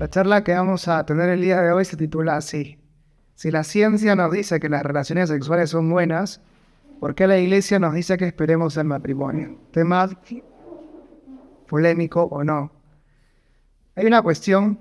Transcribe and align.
La 0.00 0.08
charla 0.08 0.42
que 0.42 0.54
vamos 0.54 0.88
a 0.88 1.04
tener 1.04 1.28
el 1.28 1.42
día 1.42 1.60
de 1.60 1.72
hoy 1.72 1.84
se 1.84 1.94
titula 1.94 2.36
así. 2.36 2.78
Si 3.34 3.50
la 3.50 3.64
ciencia 3.64 4.16
nos 4.16 4.32
dice 4.32 4.58
que 4.58 4.70
las 4.70 4.82
relaciones 4.82 5.28
sexuales 5.28 5.68
son 5.68 5.90
buenas, 5.90 6.40
¿por 7.00 7.14
qué 7.14 7.26
la 7.26 7.38
iglesia 7.38 7.78
nos 7.78 7.92
dice 7.92 8.16
que 8.16 8.26
esperemos 8.26 8.78
el 8.78 8.84
matrimonio? 8.86 9.58
Tema 9.72 10.08
polémico 11.68 12.22
o 12.22 12.42
no. 12.42 12.72
Hay 13.94 14.06
una 14.06 14.22
cuestión 14.22 14.78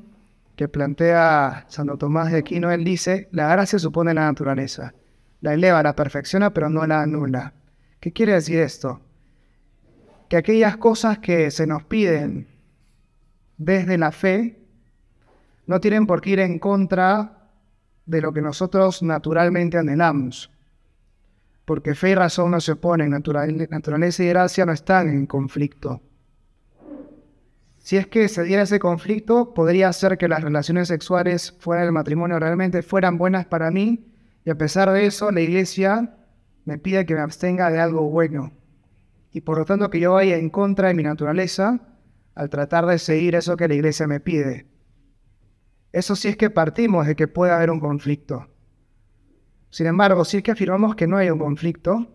que 0.56 0.70
plantea 0.70 1.66
Santo 1.68 1.98
Tomás 1.98 2.32
de 2.32 2.38
Aquino. 2.38 2.72
Él 2.72 2.86
dice, 2.86 3.28
la 3.34 3.50
gracia 3.50 3.78
supone 3.78 4.14
la 4.14 4.22
naturaleza. 4.22 4.94
La 5.42 5.54
eleva, 5.54 5.84
la 5.84 5.98
perfecciona, 5.98 6.54
pero 6.54 6.70
no 6.70 6.88
la 6.88 7.02
anula. 7.02 7.54
¿Qué 8.00 8.14
quiere 8.14 8.36
decir 8.36 8.60
esto? 8.60 9.02
Que 10.30 10.38
aquellas 10.38 10.78
cosas 10.78 11.20
que 11.20 11.52
se 11.52 11.68
nos 11.68 11.84
piden 11.84 12.48
desde 13.58 13.98
la 13.98 14.12
fe 14.12 14.60
no 15.68 15.80
tienen 15.80 16.08
por 16.08 16.22
qué 16.22 16.32
ir 16.32 16.40
en 16.40 16.60
contra 16.60 17.50
de 18.06 18.22
lo 18.22 18.34
que 18.34 18.42
nosotros 18.42 19.04
naturalmente 19.04 19.78
anhelamos. 19.78 20.52
Porque 21.66 21.94
fe 21.94 22.12
y 22.12 22.16
razón 22.16 22.52
no 22.52 22.62
se 22.62 22.72
oponen, 22.72 23.12
naturaleza 23.12 24.24
y 24.24 24.30
gracia 24.30 24.66
no 24.66 24.72
están 24.72 25.10
en 25.10 25.28
conflicto. 25.28 26.02
Si 27.78 27.98
es 27.98 28.08
que 28.08 28.28
se 28.28 28.44
diera 28.44 28.64
ese 28.64 28.80
conflicto, 28.80 29.54
podría 29.54 29.92
ser 29.94 30.18
que 30.18 30.28
las 30.28 30.44
relaciones 30.44 30.88
sexuales 30.88 31.56
fuera 31.60 31.84
del 31.84 31.92
matrimonio 31.92 32.40
realmente 32.40 32.82
fueran 32.82 33.18
buenas 33.18 33.46
para 33.46 33.72
mí 33.72 34.06
y 34.46 34.50
a 34.50 34.58
pesar 34.58 34.92
de 34.92 35.06
eso 35.06 35.32
la 35.32 35.42
iglesia 35.42 36.16
me 36.66 36.78
pide 36.78 37.06
que 37.06 37.16
me 37.16 37.22
abstenga 37.22 37.70
de 37.70 37.80
algo 37.80 38.10
bueno. 38.10 38.52
Y 39.32 39.42
por 39.42 39.58
lo 39.58 39.66
tanto 39.66 39.90
que 39.90 40.00
yo 40.00 40.14
vaya 40.14 40.38
en 40.38 40.50
contra 40.50 40.88
de 40.88 40.94
mi 40.94 41.04
naturaleza 41.04 41.80
al 42.36 42.50
tratar 42.50 42.86
de 42.86 42.98
seguir 43.00 43.36
eso 43.36 43.58
que 43.58 43.68
la 43.68 43.76
iglesia 43.76 44.08
me 44.08 44.20
pide. 44.20 44.68
Eso 45.92 46.16
sí 46.16 46.28
es 46.28 46.38
que 46.38 46.50
partimos 46.50 47.08
de 47.08 47.16
que 47.16 47.28
puede 47.28 47.52
haber 47.52 47.70
un 47.70 47.80
conflicto. 47.80 48.48
Sin 49.70 49.88
embargo, 49.88 50.26
si 50.26 50.38
es 50.38 50.44
que 50.44 50.52
afirmamos 50.52 50.96
que 50.96 51.08
no 51.08 51.18
hay 51.18 51.30
un 51.30 51.40
conflicto, 51.40 52.08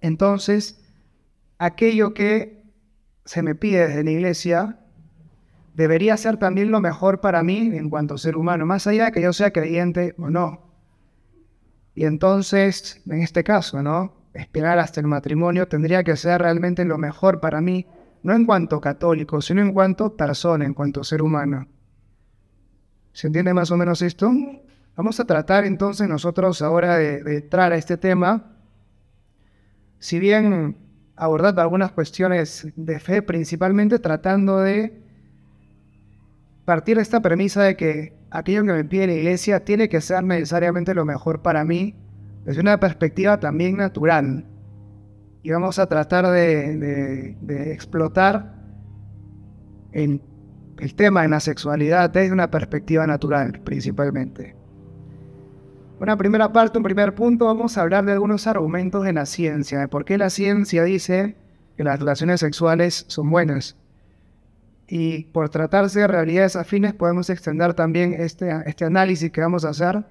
entonces 0.00 0.84
aquello 1.58 2.14
que 2.14 2.64
se 3.24 3.42
me 3.42 3.54
pide 3.54 3.88
desde 3.88 4.04
la 4.04 4.10
iglesia 4.10 4.78
debería 5.74 6.16
ser 6.16 6.38
también 6.38 6.70
lo 6.70 6.80
mejor 6.80 7.20
para 7.20 7.42
mí 7.42 7.70
en 7.76 7.88
cuanto 7.88 8.14
a 8.14 8.18
ser 8.18 8.36
humano, 8.36 8.66
más 8.66 8.86
allá 8.86 9.06
de 9.06 9.12
que 9.12 9.22
yo 9.22 9.32
sea 9.32 9.52
creyente 9.52 10.14
o 10.18 10.30
no. 10.30 10.68
Y 11.94 12.04
entonces, 12.04 13.02
en 13.06 13.22
este 13.22 13.44
caso, 13.44 13.82
¿no? 13.82 14.17
Esperar 14.38 14.78
hasta 14.78 15.00
el 15.00 15.08
matrimonio 15.08 15.66
tendría 15.66 16.04
que 16.04 16.14
ser 16.14 16.40
realmente 16.40 16.84
lo 16.84 16.96
mejor 16.96 17.40
para 17.40 17.60
mí, 17.60 17.86
no 18.22 18.34
en 18.34 18.46
cuanto 18.46 18.80
católico, 18.80 19.42
sino 19.42 19.60
en 19.62 19.72
cuanto 19.72 20.16
persona, 20.16 20.64
en 20.64 20.74
cuanto 20.74 21.02
ser 21.02 21.22
humano. 21.22 21.66
¿Se 23.12 23.26
entiende 23.26 23.52
más 23.52 23.72
o 23.72 23.76
menos 23.76 24.00
esto? 24.00 24.30
Vamos 24.96 25.18
a 25.18 25.24
tratar 25.24 25.64
entonces 25.64 26.08
nosotros 26.08 26.62
ahora 26.62 26.96
de, 26.96 27.18
entrar 27.36 27.72
a 27.72 27.76
este 27.76 27.96
tema. 27.96 28.56
Si 29.98 30.20
bien 30.20 30.76
abordando 31.16 31.60
algunas 31.60 31.90
cuestiones 31.90 32.68
de 32.76 33.00
fe, 33.00 33.22
principalmente 33.22 33.98
tratando 33.98 34.58
de 34.58 35.02
partir 36.64 36.96
de 36.96 37.02
esta 37.02 37.20
premisa 37.20 37.64
de 37.64 37.76
que 37.76 38.16
aquello 38.30 38.62
que 38.62 38.72
me 38.72 38.84
pide 38.84 39.08
la 39.08 39.14
iglesia 39.14 39.64
tiene 39.64 39.88
que 39.88 40.00
ser 40.00 40.22
necesariamente 40.22 40.94
lo 40.94 41.04
mejor 41.04 41.42
para 41.42 41.64
mí, 41.64 41.96
desde 42.48 42.62
una 42.62 42.80
perspectiva 42.80 43.38
también 43.38 43.76
natural. 43.76 44.46
Y 45.42 45.50
vamos 45.50 45.78
a 45.78 45.86
tratar 45.86 46.26
de, 46.28 47.36
explotar 47.70 48.54
en 49.92 50.22
el 50.78 50.94
tema 50.94 51.22
de 51.22 51.28
la 51.28 51.40
sexualidad 51.40 52.08
desde 52.08 52.32
una 52.32 52.50
perspectiva 52.50 53.06
natural, 53.06 53.60
principalmente. 53.60 54.56
Una 56.00 56.16
primera 56.16 56.50
parte, 56.50 56.78
un 56.78 56.84
primer 56.84 57.14
punto, 57.14 57.44
vamos 57.44 57.76
a 57.76 57.82
hablar 57.82 58.06
de 58.06 58.12
algunos 58.12 58.46
argumentos 58.46 59.04
de 59.04 59.12
la 59.12 59.26
ciencia, 59.26 59.80
de 59.80 59.88
por 59.88 60.06
qué 60.06 60.16
la 60.16 60.30
ciencia 60.30 60.84
dice 60.84 61.36
que 61.76 61.84
las 61.84 62.00
relaciones 62.00 62.40
sexuales 62.40 63.04
son 63.08 63.28
buenas. 63.28 63.76
Y 64.86 65.24
por 65.24 65.50
tratarse 65.50 66.00
de 66.00 66.06
realidades 66.06 66.56
afines, 66.56 66.94
podemos 66.94 67.28
extender 67.28 67.74
también 67.74 68.14
este, 68.14 68.48
este 68.64 68.86
análisis 68.86 69.30
que 69.30 69.42
vamos 69.42 69.66
a 69.66 69.68
hacer 69.68 70.02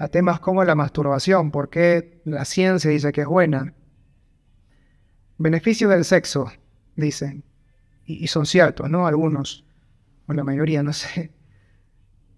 a 0.00 0.08
temas 0.08 0.40
como 0.40 0.64
la 0.64 0.74
masturbación, 0.74 1.50
por 1.50 1.68
qué 1.68 2.22
la 2.24 2.46
ciencia 2.46 2.90
dice 2.90 3.12
que 3.12 3.20
es 3.20 3.26
buena. 3.26 3.74
Beneficio 5.36 5.90
del 5.90 6.06
sexo, 6.06 6.50
dicen, 6.96 7.44
y, 8.06 8.24
y 8.24 8.26
son 8.28 8.46
ciertos, 8.46 8.88
¿no? 8.88 9.06
Algunos 9.06 9.66
la 10.34 10.44
mayoría, 10.44 10.82
no 10.82 10.92
sé. 10.94 11.32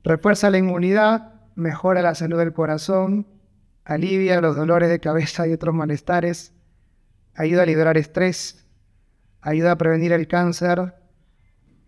Refuerza 0.04 0.50
la 0.50 0.58
inmunidad, 0.58 1.34
mejora 1.54 2.02
la 2.02 2.14
salud 2.14 2.38
del 2.38 2.52
corazón, 2.52 3.28
alivia 3.84 4.40
los 4.40 4.56
dolores 4.56 4.88
de 4.88 5.00
cabeza 5.00 5.46
y 5.46 5.52
otros 5.52 5.74
malestares, 5.74 6.52
ayuda 7.34 7.62
a 7.62 7.66
liberar 7.66 7.96
estrés, 7.96 8.66
ayuda 9.40 9.72
a 9.72 9.78
prevenir 9.78 10.12
el 10.12 10.26
cáncer 10.26 10.94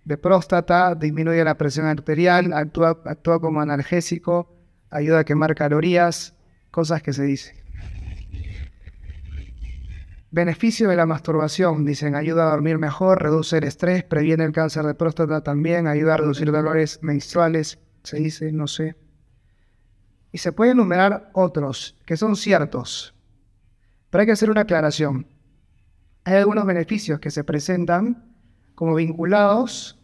de 0.05 0.19
próstata, 0.19 0.95
disminuye 0.95 1.43
la 1.43 1.57
presión 1.57 1.87
arterial, 1.87 2.53
actúa, 2.53 3.03
actúa 3.05 3.41
como 3.41 3.61
analgésico, 3.61 4.53
ayuda 4.94 5.21
a 5.21 5.25
quemar 5.25 5.55
calorías, 5.55 6.34
cosas 6.71 7.03
que 7.03 7.12
se 7.12 7.25
dicen. 7.25 7.56
Beneficio 10.31 10.88
de 10.88 10.97
la 10.97 11.06
masturbación, 11.06 11.84
dicen, 11.84 12.15
ayuda 12.15 12.47
a 12.47 12.50
dormir 12.50 12.78
mejor, 12.78 13.22
reduce 13.22 13.59
el 13.59 13.65
estrés, 13.65 14.03
previene 14.04 14.44
el 14.44 14.53
cáncer 14.53 14.84
de 14.84 14.94
próstata 14.94 15.43
también, 15.43 15.87
ayuda 15.87 16.15
a 16.15 16.16
reducir 16.19 16.50
dolores 16.50 17.00
menstruales, 17.03 17.78
se 18.03 18.19
dice, 18.19 18.53
no 18.53 18.66
sé. 18.66 18.97
Y 20.33 20.38
se 20.38 20.53
puede 20.53 20.72
enumerar 20.72 21.31
otros 21.34 21.97
que 22.06 22.16
son 22.16 22.34
ciertos, 22.34 23.15
pero 24.10 24.22
hay 24.22 24.27
que 24.27 24.33
hacer 24.33 24.50
una 24.50 24.62
aclaración. 24.62 25.27
Hay 26.25 26.34
algunos 26.37 26.66
beneficios 26.66 27.21
que 27.21 27.31
se 27.31 27.44
presentan 27.44 28.33
como 28.75 28.94
vinculados 28.94 30.00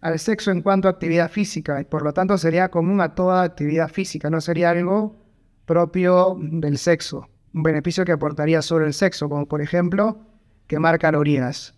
al 0.00 0.18
sexo 0.18 0.50
en 0.50 0.62
cuanto 0.62 0.88
a 0.88 0.92
actividad 0.92 1.30
física 1.30 1.80
y 1.80 1.84
por 1.84 2.02
lo 2.02 2.12
tanto 2.12 2.38
sería 2.38 2.70
común 2.70 3.00
a 3.00 3.14
toda 3.14 3.42
actividad 3.42 3.88
física, 3.88 4.30
no 4.30 4.40
sería 4.40 4.70
algo 4.70 5.16
propio 5.66 6.36
del 6.40 6.78
sexo 6.78 7.28
un 7.52 7.62
beneficio 7.62 8.04
que 8.04 8.12
aportaría 8.12 8.62
sobre 8.62 8.86
el 8.86 8.94
sexo, 8.94 9.28
como 9.28 9.46
por 9.46 9.60
ejemplo 9.60 10.18
quemar 10.66 10.98
calorías. 10.98 11.74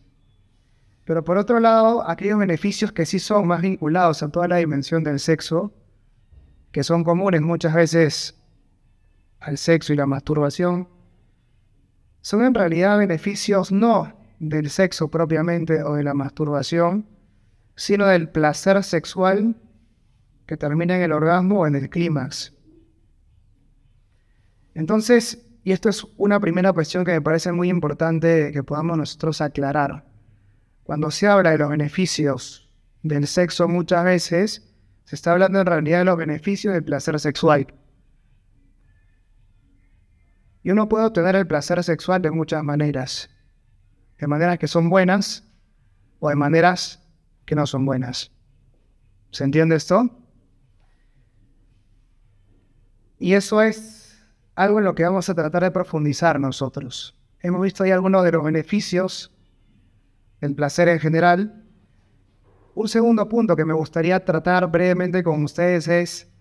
Pero 1.04 1.24
por 1.24 1.38
otro 1.38 1.60
lado, 1.60 2.08
aquellos 2.08 2.38
beneficios 2.38 2.92
que 2.92 3.06
sí 3.06 3.18
son 3.18 3.46
más 3.46 3.62
vinculados 3.62 4.22
a 4.22 4.28
toda 4.28 4.48
la 4.48 4.56
dimensión 4.56 5.02
del 5.02 5.18
sexo, 5.18 5.72
que 6.70 6.84
son 6.84 7.04
comunes 7.04 7.40
muchas 7.42 7.74
veces 7.74 8.38
al 9.40 9.58
sexo 9.58 9.92
y 9.92 9.96
la 9.96 10.06
masturbación, 10.06 10.88
son 12.20 12.44
en 12.44 12.54
realidad 12.54 12.98
beneficios 12.98 13.72
no 13.72 14.14
del 14.38 14.70
sexo 14.70 15.08
propiamente 15.08 15.82
o 15.82 15.94
de 15.94 16.04
la 16.04 16.14
masturbación, 16.14 17.06
sino 17.74 18.06
del 18.06 18.28
placer 18.28 18.82
sexual 18.84 19.56
que 20.46 20.56
termina 20.56 20.96
en 20.96 21.02
el 21.02 21.12
orgasmo 21.12 21.60
o 21.60 21.66
en 21.66 21.76
el 21.76 21.88
clímax. 21.88 22.54
Entonces, 24.74 25.46
y 25.64 25.72
esto 25.72 25.88
es 25.88 26.04
una 26.16 26.40
primera 26.40 26.72
cuestión 26.72 27.04
que 27.04 27.12
me 27.12 27.20
parece 27.20 27.52
muy 27.52 27.68
importante 27.68 28.50
que 28.52 28.62
podamos 28.62 28.98
nosotros 28.98 29.40
aclarar. 29.40 30.04
Cuando 30.82 31.10
se 31.10 31.28
habla 31.28 31.50
de 31.50 31.58
los 31.58 31.70
beneficios 31.70 32.70
del 33.02 33.26
sexo 33.26 33.68
muchas 33.68 34.04
veces, 34.04 34.74
se 35.04 35.14
está 35.14 35.32
hablando 35.32 35.60
en 35.60 35.66
realidad 35.66 35.98
de 35.98 36.04
los 36.04 36.16
beneficios 36.16 36.74
del 36.74 36.84
placer 36.84 37.18
sexual. 37.20 37.66
Y 40.62 40.70
uno 40.70 40.88
puede 40.88 41.06
obtener 41.06 41.36
el 41.36 41.46
placer 41.46 41.82
sexual 41.82 42.22
de 42.22 42.30
muchas 42.30 42.62
maneras. 42.62 43.30
De 44.18 44.26
maneras 44.26 44.58
que 44.58 44.68
son 44.68 44.88
buenas 44.88 45.44
o 46.20 46.28
de 46.28 46.36
maneras 46.36 47.01
que 47.52 47.56
no 47.56 47.66
son 47.66 47.84
buenas. 47.84 48.32
¿Se 49.30 49.44
entiende 49.44 49.76
esto? 49.76 50.08
Y 53.18 53.34
eso 53.34 53.60
es 53.60 54.24
algo 54.54 54.78
en 54.78 54.86
lo 54.86 54.94
que 54.94 55.04
vamos 55.04 55.28
a 55.28 55.34
tratar 55.34 55.62
de 55.62 55.70
profundizar 55.70 56.40
nosotros. 56.40 57.14
Hemos 57.40 57.60
visto 57.60 57.84
ahí 57.84 57.90
algunos 57.90 58.24
de 58.24 58.32
los 58.32 58.42
beneficios 58.42 59.36
del 60.40 60.54
placer 60.54 60.88
en 60.88 60.98
general. 60.98 61.62
Un 62.74 62.88
segundo 62.88 63.28
punto 63.28 63.54
que 63.54 63.66
me 63.66 63.74
gustaría 63.74 64.24
tratar 64.24 64.70
brevemente 64.70 65.22
con 65.22 65.44
ustedes 65.44 65.88
es, 65.88 66.32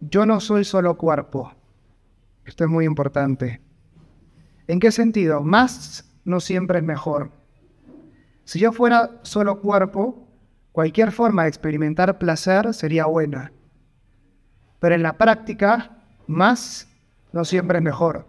yo 0.00 0.24
no 0.24 0.40
soy 0.40 0.64
solo 0.64 0.96
cuerpo. 0.96 1.52
Esto 2.46 2.64
es 2.64 2.70
muy 2.70 2.86
importante. 2.86 3.60
¿En 4.66 4.80
qué 4.80 4.92
sentido? 4.92 5.42
Más 5.42 6.10
no 6.24 6.40
siempre 6.40 6.78
es 6.78 6.84
mejor. 6.84 7.41
Si 8.44 8.58
yo 8.58 8.72
fuera 8.72 9.10
solo 9.22 9.60
cuerpo, 9.60 10.28
cualquier 10.72 11.12
forma 11.12 11.42
de 11.42 11.48
experimentar 11.48 12.18
placer 12.18 12.74
sería 12.74 13.06
buena. 13.06 13.52
Pero 14.80 14.94
en 14.94 15.02
la 15.02 15.16
práctica, 15.16 16.02
más 16.26 16.88
no 17.32 17.44
siempre 17.44 17.78
es 17.78 17.84
mejor. 17.84 18.26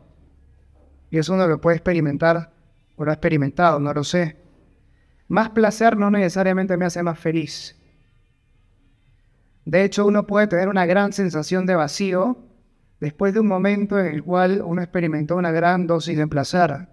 Y 1.10 1.18
eso 1.18 1.33
uno 1.33 1.48
lo 1.48 1.60
puede 1.60 1.77
experimentar 1.77 2.51
o 2.95 3.06
lo 3.06 3.12
he 3.12 3.13
experimentado, 3.13 3.80
no 3.80 3.94
lo 3.94 4.04
sé. 4.04 4.38
Más 5.27 5.50
placer 5.50 5.98
no 5.98 6.12
necesariamente 6.12 6.77
me 6.77 6.86
hace 6.86 7.01
más 7.01 7.19
feliz. 7.19 7.75
De 9.65 9.83
hecho, 9.83 10.06
uno 10.06 10.27
puede 10.27 10.48
tener 10.48 10.68
una 10.68 10.86
gran 10.86 11.13
sensación 11.13 11.65
de 11.65 11.75
vacío 11.75 12.38
después 13.00 13.33
de 13.33 13.39
un 13.39 13.48
momento 13.48 14.00
en 14.00 14.07
el 14.07 14.24
cual 14.24 14.62
uno 14.63 14.81
experimentó 14.81 15.36
una 15.38 15.51
gran 15.51 15.88
dosis 15.88 16.18
de 16.18 16.27
placer. 16.27 16.88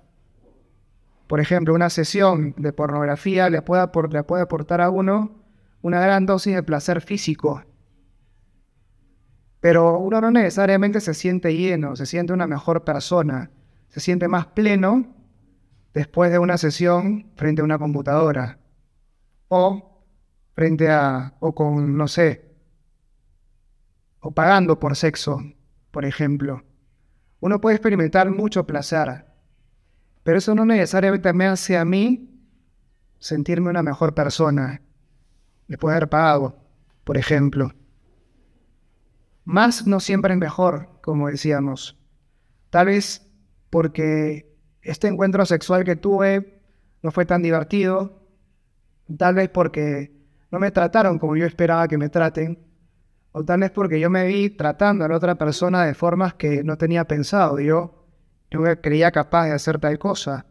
Por 1.31 1.39
ejemplo, 1.39 1.75
una 1.75 1.91
sesión 1.91 2.57
de 2.57 2.73
pornografía 2.73 3.49
le 3.51 3.63
puede, 3.63 3.87
le 4.11 4.25
puede 4.25 4.43
aportar 4.43 4.81
a 4.81 4.91
uno 4.91 5.45
una 5.81 6.01
gran 6.01 6.27
dosis 6.27 6.57
de 6.57 6.65
placer 6.65 7.03
físico. 7.03 7.63
Pero 9.61 9.97
uno 10.01 10.21
no 10.21 10.33
necesariamente 10.33 11.01
se 11.01 11.15
siente 11.15 11.55
lleno, 11.55 11.95
se 11.95 12.07
siente 12.07 12.33
una 12.33 12.49
mejor 12.49 12.83
persona, 12.83 13.53
se 13.91 14.01
siente 14.01 14.27
más 14.27 14.47
pleno 14.47 15.07
después 15.95 16.33
de 16.33 16.41
una 16.41 16.59
sesión 16.59 17.31
frente 17.37 17.61
a 17.61 17.65
una 17.65 17.79
computadora 17.79 18.59
o 19.47 20.03
frente 20.57 20.91
a, 20.91 21.37
o 21.39 21.55
con, 21.55 21.97
no 21.97 22.09
sé, 22.09 22.57
o 24.19 24.33
pagando 24.33 24.81
por 24.81 24.97
sexo, 24.97 25.41
por 25.93 26.05
ejemplo. 26.05 26.65
Uno 27.39 27.61
puede 27.61 27.77
experimentar 27.77 28.29
mucho 28.33 28.67
placer, 28.67 29.30
pero 30.23 30.39
eso 30.39 30.55
no 30.55 30.65
necesariamente 30.65 31.33
me 31.33 31.47
hace 31.47 31.77
a 31.77 31.85
mí 31.85 32.31
sentirme 33.19 33.71
una 33.71 33.83
mejor 33.83 34.15
persona 34.15 34.83
después 35.69 35.93
de 35.93 35.97
haber 35.97 36.09
pagado, 36.09 36.57
por 37.05 37.17
ejemplo. 37.17 37.73
Más 39.45 39.87
no 39.87 40.01
siempre 40.01 40.35
es 40.35 40.39
mejor, 40.39 40.89
como 41.03 41.29
decíamos. 41.29 41.99
Tal 42.71 42.87
vez 42.87 43.27
porque 43.71 44.57
este 44.83 45.09
encuentro 45.09 45.45
sexual 45.47 45.85
que 45.85 45.97
tuve 45.97 46.63
no 47.03 47.11
fue 47.11 47.25
tan 47.25 47.43
divertido, 47.43 48.27
tal 49.17 49.35
vez 49.35 49.49
porque 49.49 50.13
no 50.51 50.59
me 50.59 50.71
trataron 50.71 51.19
como 51.19 51.37
yo 51.37 51.47
esperaba 51.47 51.89
que 51.89 51.99
me 51.99 52.09
traten, 52.09 52.59
o 53.33 53.45
tal 53.45 53.61
vez 53.61 53.71
porque 53.71 54.01
yo 54.01 54.11
me 54.11 54.27
vi 54.27 54.51
tratando 54.51 55.05
a 55.05 55.09
la 55.09 55.17
otra 55.17 55.37
persona 55.37 55.85
de 55.85 55.95
formas 55.95 56.35
que 56.35 56.65
no 56.65 56.77
tenía 56.77 57.05
pensado. 57.05 57.61
Yo, 57.61 58.00
yo 58.51 58.61
me 58.61 58.81
creía 58.81 59.11
capaz 59.11 59.47
de 59.47 59.53
hacer 59.53 59.79
tal 59.79 59.99
cosa. 59.99 60.47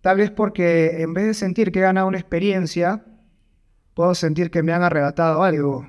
Tal 0.00 0.18
vez 0.18 0.30
porque 0.30 1.02
en 1.02 1.14
vez 1.14 1.26
de 1.26 1.34
sentir 1.34 1.72
que 1.72 1.78
he 1.78 1.82
ganado 1.82 2.06
una 2.06 2.18
experiencia, 2.18 3.04
puedo 3.94 4.14
sentir 4.14 4.50
que 4.50 4.62
me 4.62 4.72
han 4.72 4.82
arrebatado 4.82 5.42
algo 5.42 5.88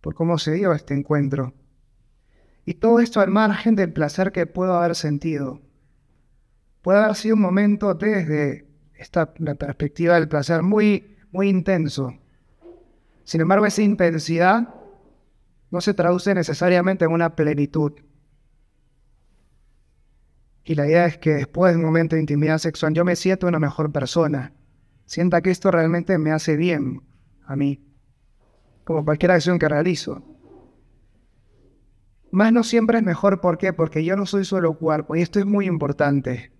por 0.00 0.14
cómo 0.14 0.38
se 0.38 0.52
dio 0.52 0.72
este 0.72 0.94
encuentro. 0.94 1.54
Y 2.64 2.74
todo 2.74 3.00
esto 3.00 3.20
al 3.20 3.30
margen 3.30 3.74
del 3.74 3.92
placer 3.92 4.30
que 4.30 4.46
puedo 4.46 4.74
haber 4.74 4.94
sentido. 4.94 5.60
Puede 6.82 7.00
haber 7.00 7.16
sido 7.16 7.34
un 7.34 7.42
momento 7.42 7.94
desde 7.94 8.68
esta, 8.94 9.32
la 9.38 9.54
perspectiva 9.54 10.14
del 10.14 10.28
placer 10.28 10.62
muy, 10.62 11.16
muy 11.32 11.48
intenso 11.48 12.14
sin 13.28 13.42
embargo, 13.42 13.66
esa 13.66 13.82
intensidad 13.82 14.74
no 15.70 15.82
se 15.82 15.92
traduce 15.92 16.34
necesariamente 16.34 17.04
en 17.04 17.12
una 17.12 17.36
plenitud. 17.36 17.92
Y 20.68 20.74
la 20.74 20.86
idea 20.86 21.06
es 21.06 21.16
que 21.16 21.32
después 21.32 21.72
de 21.72 21.78
un 21.78 21.86
momento 21.86 22.14
de 22.14 22.20
intimidad 22.20 22.58
sexual 22.58 22.92
yo 22.92 23.02
me 23.02 23.16
siento 23.16 23.46
una 23.46 23.58
mejor 23.58 23.90
persona. 23.90 24.52
Sienta 25.06 25.40
que 25.40 25.50
esto 25.50 25.70
realmente 25.70 26.18
me 26.18 26.30
hace 26.30 26.56
bien 26.56 27.00
a 27.46 27.56
mí, 27.56 27.82
como 28.84 29.02
cualquier 29.02 29.30
acción 29.30 29.58
que 29.58 29.66
realizo. 29.66 30.22
Más 32.30 32.52
no 32.52 32.64
siempre 32.64 32.98
es 32.98 33.02
mejor, 33.02 33.40
¿por 33.40 33.56
qué? 33.56 33.72
Porque 33.72 34.04
yo 34.04 34.14
no 34.14 34.26
soy 34.26 34.44
solo 34.44 34.76
cuerpo, 34.76 35.16
y 35.16 35.22
esto 35.22 35.38
es 35.38 35.46
muy 35.46 35.64
importante. 35.64 36.52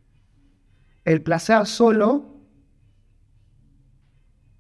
El 1.05 1.21
placer 1.21 1.67
solo 1.67 2.41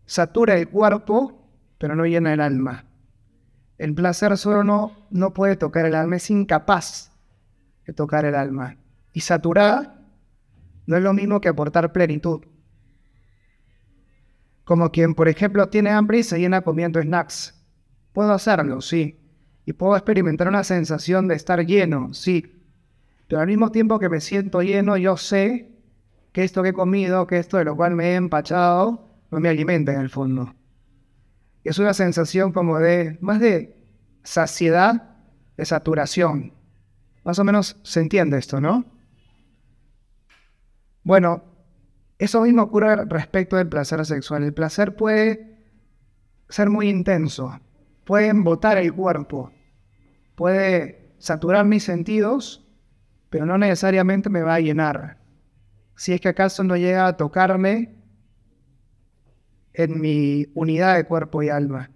satura 0.04 0.58
el 0.58 0.68
cuerpo 0.68 1.50
pero 1.78 1.96
no 1.96 2.04
llena 2.04 2.34
el 2.34 2.42
alma. 2.42 2.84
El 3.78 3.94
placer 3.94 4.36
solo 4.36 4.62
no, 4.62 5.08
no 5.10 5.32
puede 5.32 5.56
tocar 5.56 5.86
el 5.86 5.94
alma, 5.94 6.16
es 6.16 6.28
incapaz 6.28 7.12
de 7.86 7.94
tocar 7.94 8.26
el 8.26 8.34
alma. 8.34 8.76
Y 9.12 9.20
saturar 9.20 9.98
no 10.86 10.96
es 10.96 11.02
lo 11.02 11.12
mismo 11.12 11.40
que 11.40 11.48
aportar 11.48 11.92
plenitud. 11.92 12.42
Como 14.64 14.90
quien, 14.90 15.14
por 15.14 15.28
ejemplo, 15.28 15.68
tiene 15.68 15.90
hambre 15.90 16.18
y 16.18 16.22
se 16.22 16.38
llena 16.38 16.62
comiendo 16.62 17.00
snacks. 17.00 17.54
Puedo 18.12 18.32
hacerlo, 18.32 18.80
sí. 18.80 19.18
Y 19.64 19.72
puedo 19.72 19.96
experimentar 19.96 20.48
una 20.48 20.64
sensación 20.64 21.28
de 21.28 21.34
estar 21.34 21.64
lleno, 21.64 22.12
sí. 22.14 22.52
Pero 23.28 23.40
al 23.40 23.46
mismo 23.46 23.70
tiempo 23.70 23.98
que 23.98 24.08
me 24.08 24.20
siento 24.20 24.62
lleno, 24.62 24.96
yo 24.96 25.16
sé 25.16 25.72
que 26.32 26.44
esto 26.44 26.62
que 26.62 26.70
he 26.70 26.74
comido, 26.74 27.26
que 27.26 27.38
esto 27.38 27.58
de 27.58 27.64
lo 27.64 27.76
cual 27.76 27.94
me 27.94 28.12
he 28.12 28.14
empachado, 28.14 29.08
no 29.30 29.40
me 29.40 29.48
alimenta 29.48 29.92
en 29.92 30.00
el 30.00 30.10
fondo 30.10 30.54
es 31.68 31.78
una 31.78 31.94
sensación 31.94 32.52
como 32.52 32.78
de, 32.78 33.18
más 33.20 33.40
de 33.40 33.76
saciedad, 34.22 35.16
de 35.56 35.64
saturación. 35.64 36.54
Más 37.24 37.38
o 37.38 37.44
menos 37.44 37.76
se 37.82 38.00
entiende 38.00 38.38
esto, 38.38 38.60
¿no? 38.60 38.84
Bueno, 41.02 41.44
eso 42.18 42.42
mismo 42.42 42.62
ocurre 42.62 43.04
respecto 43.06 43.56
del 43.56 43.68
placer 43.68 44.04
sexual. 44.04 44.42
El 44.42 44.52
placer 44.52 44.96
puede 44.96 45.56
ser 46.48 46.70
muy 46.70 46.88
intenso, 46.88 47.60
puede 48.04 48.28
embotar 48.28 48.78
el 48.78 48.92
cuerpo, 48.92 49.52
puede 50.34 51.12
saturar 51.18 51.64
mis 51.64 51.84
sentidos, 51.84 52.66
pero 53.30 53.46
no 53.46 53.58
necesariamente 53.58 54.30
me 54.30 54.42
va 54.42 54.54
a 54.54 54.60
llenar. 54.60 55.18
Si 55.94 56.12
es 56.12 56.20
que 56.20 56.28
acaso 56.28 56.64
no 56.64 56.76
llega 56.76 57.06
a 57.06 57.16
tocarme 57.16 57.94
en 59.74 60.00
mi 60.00 60.46
unidad 60.54 60.96
de 60.96 61.04
cuerpo 61.04 61.42
y 61.42 61.50
alma. 61.50 61.90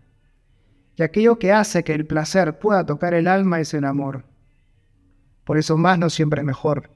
Y 0.96 1.02
aquello 1.02 1.38
que 1.38 1.52
hace 1.52 1.82
que 1.82 1.94
el 1.94 2.06
placer 2.06 2.58
pueda 2.58 2.84
tocar 2.86 3.14
el 3.14 3.26
alma 3.26 3.60
es 3.60 3.74
el 3.74 3.84
amor. 3.84 4.24
Por 5.44 5.58
eso 5.58 5.76
más 5.76 5.98
no 5.98 6.10
siempre 6.10 6.40
es 6.40 6.46
mejor. 6.46 6.90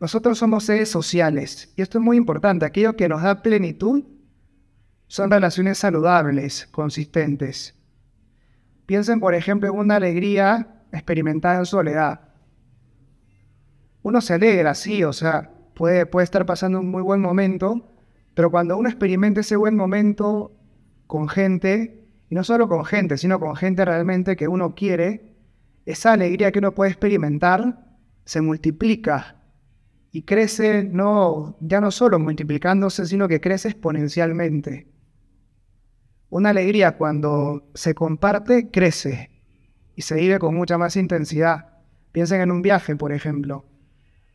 Nosotros 0.00 0.38
somos 0.38 0.64
seres 0.64 0.88
sociales 0.88 1.72
y 1.76 1.82
esto 1.82 1.98
es 1.98 2.04
muy 2.04 2.16
importante. 2.16 2.64
Aquello 2.64 2.96
que 2.96 3.08
nos 3.08 3.22
da 3.22 3.42
plenitud 3.42 4.04
son 5.08 5.30
relaciones 5.30 5.78
saludables, 5.78 6.68
consistentes. 6.70 7.74
Piensen, 8.86 9.20
por 9.20 9.34
ejemplo, 9.34 9.68
en 9.68 9.78
una 9.78 9.96
alegría 9.96 10.84
experimentada 10.92 11.58
en 11.58 11.66
soledad. 11.66 12.20
Uno 14.02 14.20
se 14.20 14.34
alegra, 14.34 14.74
sí, 14.74 15.02
o 15.02 15.12
sea, 15.12 15.50
puede, 15.74 16.08
estar 16.22 16.46
pasando 16.46 16.80
un 16.80 16.90
muy 16.90 17.02
buen 17.02 17.20
momento, 17.20 17.92
pero 18.34 18.50
cuando 18.50 18.76
uno 18.76 18.88
experimenta 18.88 19.40
ese 19.40 19.56
buen 19.56 19.76
momento 19.76 20.52
con 21.06 21.28
gente, 21.28 22.08
y 22.30 22.34
no 22.34 22.44
solo 22.44 22.68
con 22.68 22.84
gente, 22.84 23.18
sino 23.18 23.40
con 23.40 23.56
gente 23.56 23.84
realmente 23.84 24.36
que 24.36 24.48
uno 24.48 24.74
quiere, 24.74 25.36
esa 25.84 26.12
alegría 26.12 26.52
que 26.52 26.60
uno 26.60 26.74
puede 26.74 26.90
experimentar 26.90 27.84
se 28.24 28.40
multiplica 28.40 29.37
y 30.10 30.22
crece, 30.22 30.84
no, 30.84 31.56
ya 31.60 31.80
no 31.80 31.90
solo 31.90 32.18
multiplicándose, 32.18 33.06
sino 33.06 33.28
que 33.28 33.40
crece 33.40 33.68
exponencialmente. 33.68 34.88
Una 36.30 36.50
alegría 36.50 36.96
cuando 36.96 37.70
se 37.74 37.94
comparte, 37.94 38.70
crece 38.70 39.30
y 39.94 40.02
se 40.02 40.14
vive 40.14 40.38
con 40.38 40.54
mucha 40.54 40.78
más 40.78 40.96
intensidad. 40.96 41.78
Piensen 42.12 42.40
en 42.40 42.50
un 42.50 42.62
viaje, 42.62 42.96
por 42.96 43.12
ejemplo. 43.12 43.64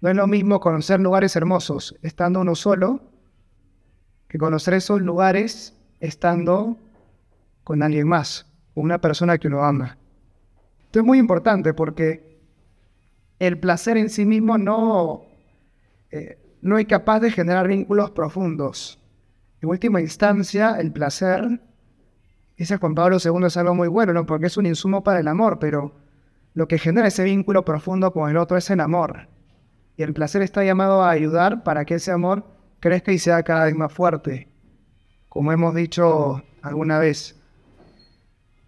No 0.01 0.09
es 0.09 0.15
lo 0.15 0.27
mismo 0.27 0.59
conocer 0.59 0.99
lugares 0.99 1.35
hermosos 1.35 1.95
estando 2.01 2.41
uno 2.41 2.55
solo 2.55 3.01
que 4.27 4.37
conocer 4.37 4.73
esos 4.73 5.01
lugares 5.01 5.79
estando 5.99 6.77
con 7.63 7.83
alguien 7.83 8.07
más, 8.07 8.51
una 8.73 8.99
persona 8.99 9.37
que 9.37 9.47
uno 9.47 9.63
ama. 9.63 9.97
Esto 10.85 10.99
es 10.99 11.05
muy 11.05 11.19
importante 11.19 11.73
porque 11.73 12.41
el 13.39 13.59
placer 13.59 13.95
en 13.97 14.09
sí 14.09 14.25
mismo 14.25 14.57
no, 14.57 15.25
eh, 16.13 16.37
no 16.61 16.77
es 16.77 16.85
capaz 16.85 17.21
de 17.21 17.31
generar 17.31 17.67
vínculos 17.67 18.11
profundos. 18.11 19.03
En 19.61 19.69
última 19.69 19.99
instancia, 19.99 20.75
el 20.79 20.93
placer, 20.93 21.59
dice 22.55 22.77
Juan 22.77 22.93
Pablo 22.93 23.17
II, 23.17 23.47
es 23.47 23.57
algo 23.57 23.73
muy 23.73 23.87
bueno, 23.87 24.13
¿no? 24.13 24.27
porque 24.27 24.45
es 24.45 24.55
un 24.55 24.67
insumo 24.67 25.03
para 25.03 25.19
el 25.19 25.27
amor, 25.27 25.57
pero 25.57 25.95
lo 26.53 26.67
que 26.67 26.77
genera 26.77 27.07
ese 27.07 27.23
vínculo 27.23 27.65
profundo 27.65 28.13
con 28.13 28.29
el 28.29 28.37
otro 28.37 28.57
es 28.57 28.69
el 28.69 28.79
amor. 28.79 29.27
Y 29.97 30.03
el 30.03 30.13
placer 30.13 30.43
está 30.43 30.63
llamado 30.63 31.01
a 31.01 31.09
ayudar 31.09 31.63
para 31.63 31.83
que 31.83 31.95
ese 31.95 32.11
amor 32.11 32.45
crezca 32.79 33.11
y 33.11 33.17
sea 33.17 33.41
cada 33.41 33.65
vez 33.65 33.75
más 33.75 33.91
fuerte, 33.91 34.49
como 35.29 35.51
hemos 35.51 35.73
dicho 35.73 36.43
alguna 36.61 36.99
vez. 36.99 37.41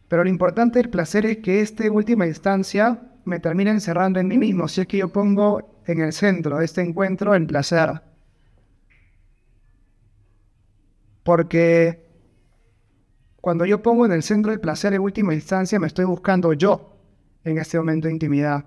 Pero 0.07 0.23
lo 0.23 0.31
importante 0.31 0.79
del 0.79 0.89
placer 0.89 1.27
es 1.27 1.37
que 1.37 1.61
esta 1.61 1.91
última 1.91 2.25
instancia 2.25 3.01
me 3.23 3.39
termina 3.39 3.69
encerrando 3.69 4.19
en 4.19 4.29
mí 4.29 4.39
mismo, 4.39 4.67
si 4.67 4.81
es 4.81 4.87
que 4.87 4.97
yo 4.97 5.09
pongo 5.09 5.75
en 5.85 6.01
el 6.01 6.13
centro 6.13 6.57
de 6.57 6.65
este 6.65 6.81
encuentro 6.81 7.35
el 7.35 7.45
placer. 7.47 8.01
Porque 11.23 12.05
cuando 13.41 13.65
yo 13.65 13.81
pongo 13.81 14.05
en 14.05 14.11
el 14.11 14.23
centro 14.23 14.51
el 14.51 14.59
placer 14.59 14.93
en 14.93 15.01
última 15.01 15.33
instancia, 15.33 15.79
me 15.79 15.87
estoy 15.87 16.05
buscando 16.05 16.53
yo 16.53 16.99
en 17.43 17.57
este 17.57 17.77
momento 17.77 18.07
de 18.07 18.13
intimidad. 18.13 18.65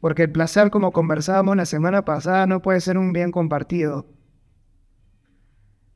Porque 0.00 0.22
el 0.22 0.32
placer, 0.32 0.70
como 0.70 0.92
conversábamos 0.92 1.56
la 1.56 1.66
semana 1.66 2.04
pasada, 2.04 2.46
no 2.46 2.62
puede 2.62 2.80
ser 2.80 2.96
un 2.96 3.12
bien 3.12 3.30
compartido. 3.30 4.06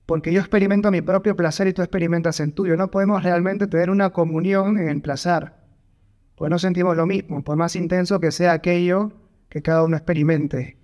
Porque 0.07 0.33
yo 0.33 0.41
experimento 0.41 0.91
mi 0.91 1.01
propio 1.01 1.35
placer 1.35 1.67
y 1.69 1.73
tú 1.73 1.83
experimentas 1.83 2.39
el 2.41 2.53
tuyo. 2.53 2.77
No 2.77 2.91
podemos 2.91 3.23
realmente 3.23 3.67
tener 3.67 3.89
una 3.89 4.11
comunión 4.11 4.79
en 4.79 4.89
el 4.89 5.01
placer. 5.01 5.55
Pues 6.37 6.51
no 6.51 6.59
sentimos 6.59 6.97
lo 6.97 7.07
mismo, 7.07 7.43
por 7.43 7.57
más 7.57 7.77
intenso 7.77 8.21
que 8.21 8.33
sea 8.33 8.53
aquello 8.53 9.13
que 9.55 9.63
cada 9.63 9.85
uno 9.85 9.97
experimente. 9.97 10.77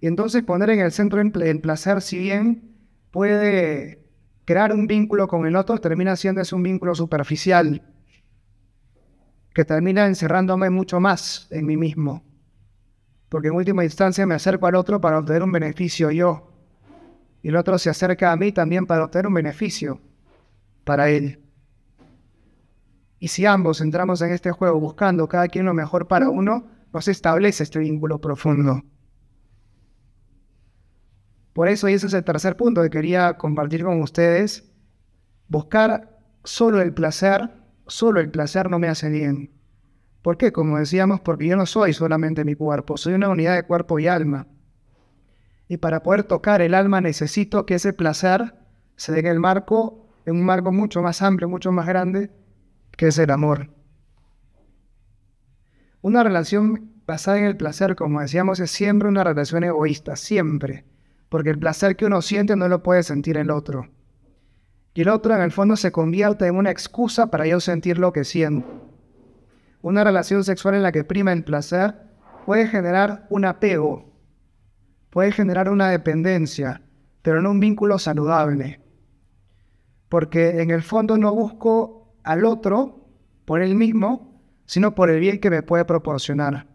Y 0.00 0.06
entonces 0.06 0.44
poner 0.44 0.70
en 0.70 0.78
el 0.78 0.92
centro 0.92 1.20
el 1.20 1.60
placer, 1.60 2.02
si 2.02 2.16
bien 2.16 2.76
puede 3.10 4.06
crear 4.44 4.72
un 4.72 4.86
vínculo 4.86 5.26
con 5.26 5.44
el 5.44 5.56
otro, 5.56 5.76
termina 5.78 6.14
siendo 6.14 6.40
ese 6.40 6.54
un 6.54 6.62
vínculo 6.62 6.94
superficial, 6.94 7.82
que 9.52 9.64
termina 9.64 10.06
encerrándome 10.06 10.70
mucho 10.70 11.00
más 11.00 11.48
en 11.50 11.66
mí 11.66 11.76
mismo. 11.76 12.22
Porque 13.28 13.48
en 13.48 13.54
última 13.54 13.82
instancia 13.82 14.24
me 14.24 14.36
acerco 14.36 14.68
al 14.68 14.76
otro 14.76 15.00
para 15.00 15.18
obtener 15.18 15.42
un 15.42 15.50
beneficio 15.50 16.12
yo. 16.12 16.52
Y 17.42 17.48
el 17.48 17.56
otro 17.56 17.76
se 17.76 17.90
acerca 17.90 18.30
a 18.30 18.36
mí 18.36 18.52
también 18.52 18.86
para 18.86 19.04
obtener 19.04 19.26
un 19.26 19.34
beneficio 19.34 20.00
para 20.84 21.10
él. 21.10 21.40
Y 23.18 23.26
si 23.26 23.46
ambos 23.46 23.80
entramos 23.80 24.22
en 24.22 24.30
este 24.30 24.52
juego 24.52 24.78
buscando 24.78 25.28
cada 25.28 25.48
quien 25.48 25.66
lo 25.66 25.74
mejor 25.74 26.06
para 26.06 26.30
uno, 26.30 26.78
no 26.92 27.00
se 27.00 27.12
establece 27.12 27.62
este 27.62 27.78
vínculo 27.78 28.20
profundo. 28.20 28.82
Por 31.52 31.68
eso, 31.68 31.88
y 31.88 31.94
ese 31.94 32.06
es 32.06 32.14
el 32.14 32.24
tercer 32.24 32.56
punto 32.56 32.82
que 32.82 32.90
quería 32.90 33.36
compartir 33.36 33.84
con 33.84 34.00
ustedes, 34.00 34.72
buscar 35.48 36.18
solo 36.44 36.80
el 36.80 36.94
placer, 36.94 37.50
solo 37.86 38.20
el 38.20 38.30
placer 38.30 38.70
no 38.70 38.78
me 38.78 38.88
hace 38.88 39.10
bien. 39.10 39.50
¿Por 40.22 40.36
qué? 40.36 40.52
Como 40.52 40.78
decíamos, 40.78 41.20
porque 41.20 41.48
yo 41.48 41.56
no 41.56 41.66
soy 41.66 41.92
solamente 41.92 42.44
mi 42.44 42.54
cuerpo, 42.54 42.96
soy 42.96 43.14
una 43.14 43.28
unidad 43.28 43.56
de 43.56 43.64
cuerpo 43.64 43.98
y 43.98 44.06
alma. 44.06 44.46
Y 45.66 45.78
para 45.78 46.02
poder 46.02 46.24
tocar 46.24 46.62
el 46.62 46.74
alma 46.74 47.00
necesito 47.00 47.64
que 47.64 47.74
ese 47.74 47.92
placer 47.92 48.54
se 48.96 49.12
dé 49.12 49.20
en 49.20 49.26
el 49.26 49.40
marco, 49.40 50.08
en 50.26 50.36
un 50.36 50.44
marco 50.44 50.72
mucho 50.72 51.02
más 51.02 51.22
amplio, 51.22 51.48
mucho 51.48 51.72
más 51.72 51.86
grande, 51.86 52.30
que 52.96 53.08
es 53.08 53.18
el 53.18 53.30
amor. 53.30 53.70
Una 56.02 56.22
relación 56.22 56.92
basada 57.06 57.38
en 57.38 57.44
el 57.44 57.56
placer, 57.56 57.96
como 57.96 58.20
decíamos, 58.20 58.60
es 58.60 58.70
siempre 58.70 59.08
una 59.08 59.24
relación 59.24 59.64
egoísta, 59.64 60.16
siempre. 60.16 60.84
Porque 61.28 61.50
el 61.50 61.58
placer 61.58 61.96
que 61.96 62.06
uno 62.06 62.22
siente 62.22 62.56
no 62.56 62.68
lo 62.68 62.82
puede 62.82 63.02
sentir 63.02 63.36
el 63.36 63.50
otro. 63.50 63.88
Y 64.94 65.02
el 65.02 65.08
otro 65.08 65.34
en 65.34 65.42
el 65.42 65.52
fondo 65.52 65.76
se 65.76 65.92
convierte 65.92 66.46
en 66.46 66.56
una 66.56 66.70
excusa 66.70 67.30
para 67.30 67.46
yo 67.46 67.60
sentir 67.60 67.98
lo 67.98 68.12
que 68.12 68.24
siento. 68.24 68.66
Una 69.82 70.04
relación 70.04 70.42
sexual 70.44 70.74
en 70.74 70.82
la 70.82 70.92
que 70.92 71.04
prima 71.04 71.32
el 71.32 71.44
placer 71.44 71.94
puede 72.44 72.66
generar 72.66 73.26
un 73.30 73.44
apego, 73.44 74.12
puede 75.10 75.32
generar 75.32 75.68
una 75.68 75.88
dependencia, 75.88 76.82
pero 77.22 77.40
no 77.42 77.50
un 77.50 77.60
vínculo 77.60 77.98
saludable. 77.98 78.80
Porque 80.08 80.62
en 80.62 80.70
el 80.70 80.82
fondo 80.82 81.16
no 81.18 81.34
busco 81.34 82.14
al 82.24 82.44
otro 82.44 83.08
por 83.44 83.62
él 83.62 83.74
mismo, 83.74 84.29
sino 84.70 84.94
por 84.94 85.10
el 85.10 85.18
bien 85.18 85.40
que 85.40 85.50
me 85.50 85.64
puede 85.64 85.84
proporcionar. 85.84 86.68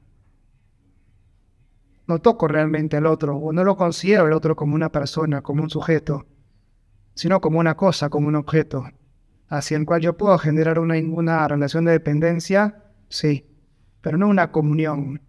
No 2.07 2.19
toco 2.19 2.45
realmente 2.49 2.97
al 2.97 3.05
otro, 3.05 3.37
o 3.37 3.53
no 3.53 3.63
lo 3.63 3.77
considero 3.77 4.27
el 4.27 4.33
otro 4.33 4.57
como 4.57 4.75
una 4.75 4.91
persona, 4.91 5.41
como 5.41 5.63
un 5.63 5.69
sujeto, 5.69 6.25
sino 7.13 7.39
como 7.39 7.57
una 7.57 7.77
cosa, 7.77 8.09
como 8.09 8.27
un 8.27 8.35
objeto, 8.35 8.83
hacia 9.47 9.77
el 9.77 9.85
cual 9.85 10.01
yo 10.01 10.17
puedo 10.17 10.37
generar 10.37 10.77
una, 10.77 10.95
una 10.95 11.47
relación 11.47 11.85
de 11.85 11.93
dependencia, 11.93 12.83
sí, 13.07 13.47
pero 14.01 14.17
no 14.17 14.27
una 14.27 14.51
comunión, 14.51 15.21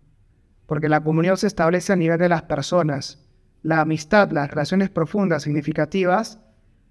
porque 0.66 0.88
la 0.88 1.04
comunión 1.04 1.36
se 1.36 1.46
establece 1.46 1.92
a 1.92 1.96
nivel 1.96 2.18
de 2.18 2.28
las 2.28 2.42
personas. 2.42 3.28
La 3.62 3.82
amistad, 3.82 4.32
las 4.32 4.50
relaciones 4.50 4.90
profundas, 4.90 5.44
significativas, 5.44 6.40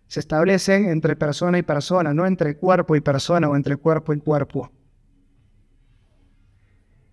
se 0.07 0.21
establecen 0.21 0.87
entre 0.87 1.17
persona 1.17 1.57
y 1.57 1.63
persona, 1.63 2.13
no 2.13 2.25
entre 2.25 2.55
cuerpo 2.55 2.95
y 2.95 3.01
persona 3.01 3.49
o 3.49 3.57
entre 3.57 3.75
cuerpo 3.75 4.13
y 4.13 4.19
cuerpo. 4.19 4.71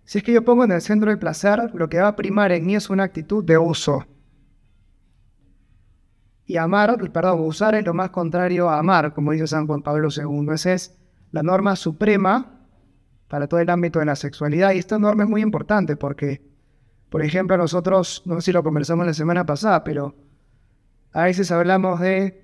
Si 0.05 0.17
es 0.17 0.23
que 0.23 0.33
yo 0.33 0.43
pongo 0.43 0.63
en 0.65 0.71
el 0.71 0.81
centro 0.81 1.11
el 1.11 1.19
placer, 1.19 1.71
lo 1.73 1.89
que 1.89 1.99
va 1.99 2.09
a 2.09 2.15
primar 2.15 2.51
en 2.51 2.65
mí 2.65 2.75
es 2.75 2.89
una 2.89 3.03
actitud 3.03 3.43
de 3.43 3.57
uso. 3.57 4.05
Y 6.45 6.57
amar, 6.57 6.97
perdón, 7.11 7.39
usar 7.41 7.75
es 7.75 7.85
lo 7.85 7.93
más 7.93 8.09
contrario 8.09 8.69
a 8.69 8.79
amar, 8.79 9.13
como 9.13 9.31
dice 9.31 9.47
San 9.47 9.65
Juan 9.65 9.81
Pablo 9.81 10.09
II. 10.15 10.47
Esa 10.53 10.73
es 10.73 10.99
la 11.31 11.41
norma 11.41 11.75
suprema 11.75 12.67
para 13.29 13.47
todo 13.47 13.61
el 13.61 13.69
ámbito 13.69 13.99
de 13.99 14.05
la 14.05 14.15
sexualidad. 14.15 14.73
Y 14.73 14.79
esta 14.79 14.99
norma 14.99 15.23
es 15.23 15.29
muy 15.29 15.41
importante 15.41 15.95
porque, 15.95 16.41
por 17.09 17.23
ejemplo, 17.23 17.57
nosotros, 17.57 18.23
no 18.25 18.35
sé 18.35 18.41
si 18.41 18.51
lo 18.51 18.61
conversamos 18.61 19.05
la 19.05 19.13
semana 19.13 19.45
pasada, 19.45 19.83
pero 19.85 20.15
a 21.13 21.23
veces 21.23 21.49
hablamos 21.51 22.01
de 22.01 22.43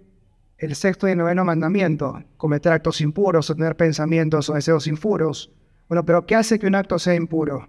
el 0.57 0.75
sexto 0.75 1.07
y 1.07 1.15
noveno 1.15 1.43
mandamiento, 1.43 2.23
cometer 2.37 2.71
actos 2.71 3.01
impuros 3.01 3.49
o 3.49 3.55
tener 3.55 3.75
pensamientos 3.75 4.49
o 4.49 4.53
deseos 4.53 4.87
impuros. 4.87 5.53
Bueno, 5.89 6.05
pero 6.05 6.27
¿qué 6.27 6.36
hace 6.36 6.60
que 6.60 6.67
un 6.67 6.75
acto 6.75 7.00
sea 7.00 7.15
impuro? 7.15 7.67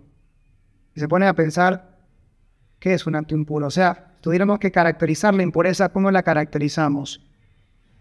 Y 0.95 1.01
se 1.01 1.09
pone 1.09 1.27
a 1.27 1.35
pensar, 1.35 1.99
¿qué 2.79 2.93
es 2.93 3.07
un 3.07 3.17
acto 3.17 3.35
impuro? 3.35 3.67
O 3.67 3.71
sea, 3.71 4.19
tuviéramos 4.21 4.59
que 4.59 4.71
caracterizar 4.71 5.35
la 5.35 5.43
impureza, 5.43 5.89
¿cómo 5.89 6.11
la 6.11 6.23
caracterizamos? 6.23 7.27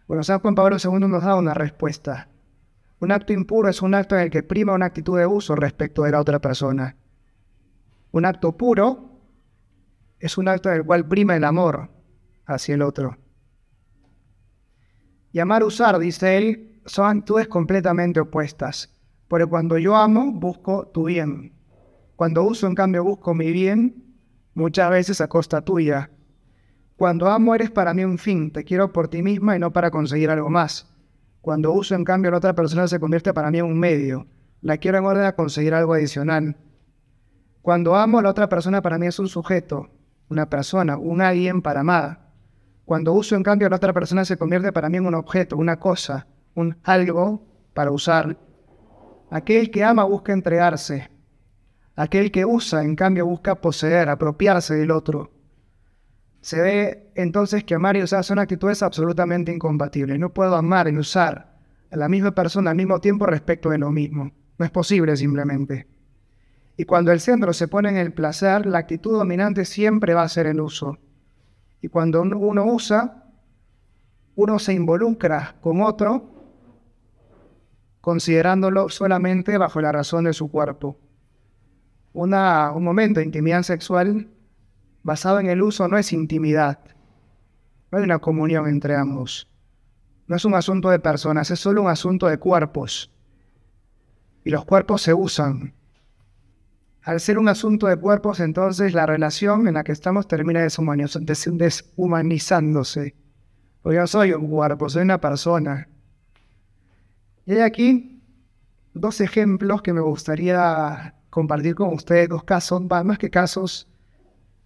Bueno, 0.08 0.22
San 0.24 0.40
Juan 0.40 0.56
Pablo 0.56 0.76
II 0.84 1.08
nos 1.08 1.24
da 1.24 1.36
una 1.36 1.54
respuesta. 1.54 2.28
Un 3.00 3.14
acto 3.14 3.32
impuro 3.32 3.70
es 3.70 3.82
un 3.82 3.94
acto 3.94 4.16
en 4.16 4.24
el 4.24 4.30
que 4.30 4.44
prima 4.44 4.74
una 4.74 4.88
actitud 4.88 5.18
de 5.18 5.26
uso 5.26 5.56
respecto 5.56 6.04
de 6.04 6.12
la 6.12 6.20
otra 6.20 6.40
persona. 6.40 6.98
Un 8.12 8.26
acto 8.26 8.58
puro 8.58 9.22
es 10.20 10.38
un 10.38 10.50
acto 10.50 10.70
en 10.70 10.76
el 10.76 10.86
cual 10.86 11.08
prima 11.08 11.38
el 11.38 11.46
amor 11.46 11.92
hacia 12.46 12.76
el 12.76 12.82
otro. 12.82 13.18
Y 15.32 15.40
amar 15.40 15.64
usar, 15.64 15.98
dice 15.98 16.38
él, 16.38 16.82
son 16.86 17.08
actitudes 17.08 17.48
completamente 17.48 18.20
opuestas. 18.20 18.99
Porque 19.30 19.46
cuando 19.46 19.78
yo 19.78 19.96
amo, 19.96 20.34
busco 20.34 20.88
tu 20.88 21.06
bien. 21.06 21.54
Cuando 22.18 22.44
uso, 22.44 22.68
en 22.68 22.76
cambio, 22.76 23.04
busco 23.06 23.34
mi 23.34 23.52
bien, 23.54 24.18
muchas 24.56 24.90
veces 24.90 25.22
a 25.22 25.30
costa 25.30 25.62
tuya. 25.62 26.10
Cuando 26.98 27.30
amo, 27.30 27.56
eres 27.56 27.70
para 27.72 27.94
mí 27.94 28.04
un 28.04 28.18
fin. 28.18 28.52
Te 28.52 28.66
quiero 28.66 28.92
por 28.92 29.08
ti 29.08 29.22
misma 29.22 29.56
y 29.56 29.60
no 29.60 29.72
para 29.72 29.92
conseguir 29.92 30.32
algo 30.32 30.50
más. 30.50 30.94
Cuando 31.42 31.72
uso, 31.72 31.96
en 31.96 32.04
cambio, 32.04 32.32
la 32.32 32.38
otra 32.38 32.56
persona 32.56 32.88
se 32.88 33.00
convierte 33.00 33.34
para 33.34 33.52
mí 33.52 33.60
en 33.60 33.66
un 33.66 33.80
medio. 33.80 34.28
La 34.62 34.78
quiero 34.78 34.98
en 34.98 35.06
orden 35.06 35.24
a 35.24 35.36
conseguir 35.36 35.74
algo 35.74 35.94
adicional. 35.94 36.58
Cuando 37.62 37.96
amo, 37.96 38.22
la 38.22 38.32
otra 38.32 38.50
persona 38.50 38.82
para 38.82 38.98
mí 38.98 39.06
es 39.06 39.20
un 39.20 39.28
sujeto, 39.28 39.90
una 40.28 40.50
persona, 40.50 40.98
un 40.98 41.22
alguien 41.22 41.62
para 41.62 41.82
amar. 41.82 42.32
Cuando 42.84 43.14
uso, 43.14 43.36
en 43.36 43.44
cambio, 43.44 43.70
la 43.70 43.76
otra 43.76 43.94
persona 43.94 44.26
se 44.26 44.38
convierte 44.38 44.74
para 44.74 44.90
mí 44.90 44.98
en 44.98 45.06
un 45.06 45.14
objeto, 45.14 45.56
una 45.56 45.80
cosa, 45.80 46.26
un 46.56 46.78
algo 46.84 47.46
para 47.76 47.92
usar. 47.92 48.36
Aquel 49.32 49.70
que 49.70 49.84
ama 49.84 50.04
busca 50.04 50.34
entregarse. 50.34 51.10
Aquel 51.96 52.32
que 52.32 52.46
usa, 52.46 52.84
en 52.84 52.96
cambio, 52.96 53.26
busca 53.26 53.56
poseer, 53.56 54.10
apropiarse 54.10 54.76
del 54.76 54.92
otro. 54.92 55.32
Se 56.42 56.62
ve 56.62 57.12
entonces 57.16 57.64
que 57.64 57.76
amar 57.76 57.98
y 57.98 58.04
usar 58.04 58.24
son 58.24 58.40
actitudes 58.40 58.82
absolutamente 58.82 59.52
incompatibles. 59.52 60.18
No 60.18 60.30
puedo 60.30 60.56
amar 60.56 60.88
y 60.88 60.98
usar 60.98 61.58
a 61.92 61.98
la 61.98 62.08
misma 62.08 62.32
persona 62.32 62.72
al 62.72 62.78
mismo 62.78 63.00
tiempo 63.00 63.26
respecto 63.26 63.70
de 63.70 63.78
lo 63.78 63.92
mismo. 63.92 64.32
No 64.58 64.66
es 64.66 64.72
posible 64.72 65.16
simplemente. 65.18 65.88
Y 66.78 66.86
cuando 66.86 67.12
el 67.12 67.20
centro 67.20 67.52
se 67.52 67.68
pone 67.68 67.90
en 67.90 67.98
el 67.98 68.14
placer, 68.14 68.66
la 68.66 68.80
actitud 68.80 69.18
dominante 69.18 69.66
siempre 69.66 70.14
va 70.14 70.24
a 70.24 70.30
ser 70.30 70.48
el 70.48 70.62
uso. 70.62 70.98
Y 71.82 71.90
cuando 71.90 72.22
uno 72.22 72.66
usa, 72.66 73.26
uno 74.36 74.60
se 74.60 74.74
involucra 74.74 75.58
con 75.60 75.82
otro 75.82 76.38
considerándolo 78.10 78.89
solamente 78.89 79.60
bajo 79.60 79.80
la 79.82 79.92
razón 79.92 80.24
de 80.24 80.34
su 80.34 80.50
cuerpo. 80.50 80.98
Un 82.12 82.32
momento 82.84 83.20
de 83.20 83.25
intimidad 83.28 83.62
sexual 83.62 84.32
basado 85.04 85.39
en 85.39 85.46
el 85.46 85.62
uso 85.62 85.88
no 85.88 85.96
es 85.96 86.12
intimidad, 86.12 86.80
no 87.92 88.00
hay 88.00 88.04
una 88.04 88.18
comunión 88.18 88.68
entre 88.68 88.96
ambos. 88.96 89.48
No 90.25 90.36
es 90.36 90.44
un 90.44 90.56
asunto 90.56 90.89
de 90.89 90.98
personas, 90.98 91.51
es 91.51 91.60
solo 91.60 91.84
un 91.84 91.89
asunto 91.89 92.25
de 92.25 92.39
cuerpos. 92.39 93.13
Y 94.44 94.50
los 94.50 94.66
cuerpos 94.66 95.04
se 95.04 95.13
usan, 95.13 95.75
al 97.04 97.20
ser 97.20 97.38
un 97.38 97.48
asunto 97.48 97.86
de 97.86 97.98
cuerpos, 97.98 98.39
entonces 98.39 98.96
la 98.96 99.06
relación 99.06 99.68
en 99.68 99.75
la 99.75 99.84
que 99.84 99.92
estamos 99.92 100.28
termina 100.28 100.62
deshumanizándose. 100.62 103.16
Porque 103.84 103.98
yo 103.98 104.08
soy 104.08 104.34
un 104.34 104.50
cuerpo, 104.50 104.89
soy 104.89 105.04
una 105.04 105.22
persona. 105.22 105.89
Y 107.50 107.53
hay 107.53 107.62
aquí 107.62 108.22
dos 108.94 109.22
ejemplos 109.22 109.82
que 109.82 109.91
me 109.91 110.01
gustaría 110.01 111.15
compartir 111.32 111.74
con 111.74 111.91
ustedes, 111.96 112.29
dos 112.29 112.44
casos, 112.44 112.79
más 112.79 113.18
que 113.18 113.32
casos, 113.32 113.88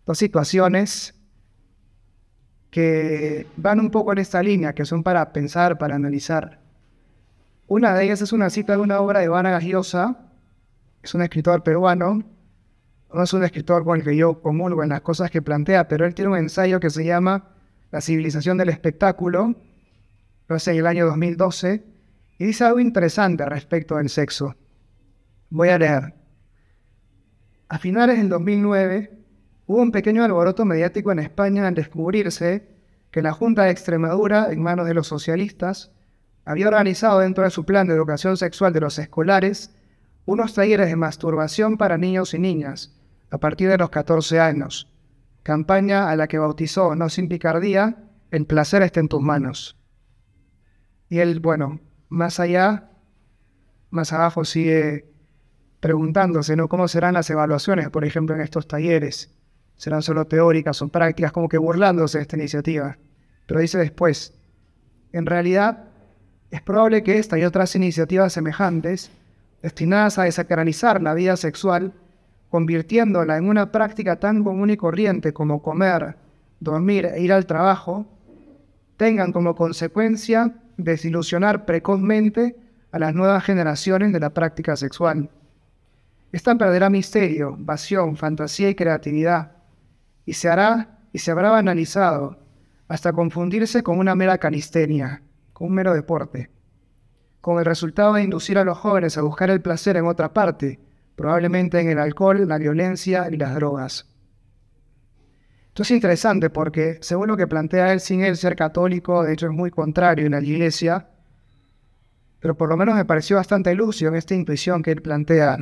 dos 0.05 0.17
situaciones 0.17 1.17
que 2.69 3.47
van 3.55 3.79
un 3.79 3.89
poco 3.89 4.11
en 4.11 4.17
esta 4.17 4.43
línea, 4.43 4.73
que 4.73 4.83
son 4.83 5.01
para 5.01 5.31
pensar, 5.31 5.77
para 5.77 5.95
analizar. 5.95 6.59
Una 7.67 7.95
de 7.95 8.03
ellas 8.03 8.21
es 8.21 8.33
una 8.33 8.49
cita 8.49 8.73
de 8.73 8.79
una 8.79 8.99
obra 8.99 9.19
de 9.19 9.27
Ivana 9.27 9.51
Gagiosa, 9.51 10.17
es 11.01 11.15
un 11.15 11.21
escritor 11.21 11.63
peruano, 11.63 12.21
no 13.13 13.23
es 13.23 13.31
un 13.31 13.45
escritor 13.45 13.85
con 13.85 13.97
el 13.97 14.03
que 14.03 14.17
yo 14.17 14.41
comulgo 14.41 14.83
en 14.83 14.89
las 14.89 14.99
cosas 14.99 15.31
que 15.31 15.41
plantea, 15.41 15.87
pero 15.87 16.05
él 16.05 16.13
tiene 16.13 16.31
un 16.31 16.37
ensayo 16.37 16.81
que 16.81 16.89
se 16.89 17.05
llama 17.05 17.47
La 17.91 18.01
civilización 18.01 18.57
del 18.57 18.67
espectáculo, 18.67 19.55
lo 20.49 20.55
hace 20.57 20.71
en 20.71 20.79
el 20.79 20.87
año 20.87 21.05
2012, 21.05 21.92
y 22.43 22.47
dice 22.47 22.65
algo 22.65 22.81
interesante 22.81 23.45
respecto 23.45 23.95
del 23.95 24.09
sexo. 24.09 24.57
Voy 25.49 25.69
a 25.69 25.77
leer. 25.77 26.13
A 27.69 27.79
finales 27.79 28.17
del 28.17 28.27
2009 28.27 29.17
hubo 29.65 29.81
un 29.81 29.93
pequeño 29.93 30.25
alboroto 30.25 30.65
mediático 30.65 31.13
en 31.13 31.19
España 31.19 31.65
al 31.65 31.73
descubrirse 31.73 32.67
que 33.11 33.21
la 33.21 33.31
Junta 33.31 33.63
de 33.63 33.71
Extremadura, 33.71 34.51
en 34.51 34.61
manos 34.61 34.87
de 34.87 34.93
los 34.93 35.07
socialistas, 35.07 35.93
había 36.43 36.67
organizado 36.67 37.19
dentro 37.19 37.45
de 37.45 37.49
su 37.49 37.63
plan 37.63 37.87
de 37.87 37.93
educación 37.93 38.35
sexual 38.35 38.73
de 38.73 38.81
los 38.81 38.99
escolares 38.99 39.73
unos 40.25 40.53
talleres 40.53 40.87
de 40.87 40.97
masturbación 40.97 41.77
para 41.77 41.97
niños 41.97 42.33
y 42.33 42.39
niñas 42.39 42.93
a 43.29 43.37
partir 43.37 43.69
de 43.69 43.77
los 43.77 43.89
14 43.89 44.41
años, 44.41 44.91
campaña 45.43 46.09
a 46.09 46.17
la 46.17 46.27
que 46.27 46.39
bautizó, 46.39 46.93
no 46.93 47.07
sin 47.07 47.29
picardía, 47.29 48.03
El 48.31 48.45
placer 48.47 48.81
está 48.81 48.99
en 48.99 49.07
tus 49.07 49.21
manos. 49.21 49.77
Y 51.07 51.19
él, 51.19 51.39
bueno, 51.39 51.79
más 52.13 52.39
allá, 52.39 52.91
más 53.89 54.13
abajo 54.13 54.45
sigue 54.45 55.11
preguntándose, 55.79 56.55
¿no? 56.55 56.69
¿Cómo 56.69 56.87
serán 56.87 57.15
las 57.15 57.29
evaluaciones, 57.29 57.89
por 57.89 58.05
ejemplo, 58.05 58.35
en 58.35 58.41
estos 58.41 58.67
talleres? 58.67 59.33
¿Serán 59.77 60.03
solo 60.03 60.25
teóricas 60.27 60.81
o 60.83 60.89
prácticas, 60.89 61.31
como 61.31 61.49
que 61.49 61.57
burlándose 61.57 62.19
de 62.19 62.21
esta 62.21 62.37
iniciativa? 62.37 62.97
Pero 63.47 63.59
dice 63.59 63.79
después, 63.79 64.33
en 65.11 65.25
realidad, 65.25 65.85
es 66.51 66.61
probable 66.61 67.01
que 67.01 67.17
esta 67.17 67.39
y 67.39 67.45
otras 67.45 67.75
iniciativas 67.75 68.31
semejantes 68.31 69.11
destinadas 69.63 70.19
a 70.19 70.23
desacralizar 70.23 71.01
la 71.01 71.15
vida 71.15 71.35
sexual, 71.35 71.93
convirtiéndola 72.49 73.37
en 73.37 73.49
una 73.49 73.71
práctica 73.71 74.19
tan 74.19 74.43
común 74.43 74.69
y 74.69 74.77
corriente 74.77 75.33
como 75.33 75.63
comer, 75.63 76.15
dormir 76.59 77.07
e 77.07 77.21
ir 77.23 77.33
al 77.33 77.47
trabajo, 77.47 78.05
tengan 78.97 79.31
como 79.31 79.55
consecuencia 79.55 80.62
desilusionar 80.77 81.65
precozmente 81.65 82.55
a 82.91 82.99
las 82.99 83.13
nuevas 83.13 83.43
generaciones 83.43 84.13
de 84.13 84.19
la 84.19 84.31
práctica 84.31 84.75
sexual. 84.75 85.29
Esta 86.31 86.55
perderá 86.55 86.89
misterio, 86.89 87.57
pasión, 87.65 88.17
fantasía 88.17 88.69
y 88.69 88.75
creatividad, 88.75 89.53
y 90.25 90.33
se 90.33 90.49
hará 90.49 90.99
y 91.11 91.19
se 91.19 91.31
habrá 91.31 91.51
banalizado 91.51 92.39
hasta 92.87 93.13
confundirse 93.13 93.83
con 93.83 93.99
una 93.99 94.15
mera 94.15 94.37
calistenia, 94.37 95.21
con 95.53 95.67
un 95.67 95.75
mero 95.75 95.93
deporte 95.93 96.49
con 97.43 97.59
el 97.59 97.65
resultado 97.65 98.13
de 98.13 98.23
inducir 98.23 98.57
a 98.57 98.63
los 98.63 98.77
jóvenes 98.77 99.17
a 99.17 99.21
buscar 99.21 99.49
el 99.49 99.59
placer 99.59 99.97
en 99.97 100.07
otra 100.07 100.31
parte, 100.31 100.79
probablemente 101.17 101.77
en 101.81 101.89
el 101.89 101.99
alcohol, 101.99 102.47
la 102.47 102.57
violencia 102.57 103.27
y 103.29 103.35
las 103.35 103.53
drogas. 103.53 104.12
Esto 105.73 105.81
es 105.81 105.89
interesante 105.89 106.51
porque, 106.51 106.99
según 107.01 107.29
lo 107.29 107.35
que 107.35 107.47
plantea 107.47 107.93
él, 107.93 107.99
sin 107.99 108.23
él 108.23 108.37
ser 108.37 108.55
católico, 108.55 109.23
de 109.23 109.33
hecho 109.33 109.47
es 109.47 109.53
muy 109.53 109.71
contrario 109.71 110.27
en 110.27 110.33
la 110.33 110.39
iglesia, 110.39 111.07
pero 112.39 112.55
por 112.55 112.69
lo 112.69 112.77
menos 112.77 112.93
me 112.93 113.05
pareció 113.05 113.37
bastante 113.37 113.73
lúcido 113.73 114.11
en 114.11 114.17
esta 114.17 114.35
intuición 114.35 114.83
que 114.83 114.91
él 114.91 115.01
plantea. 115.01 115.57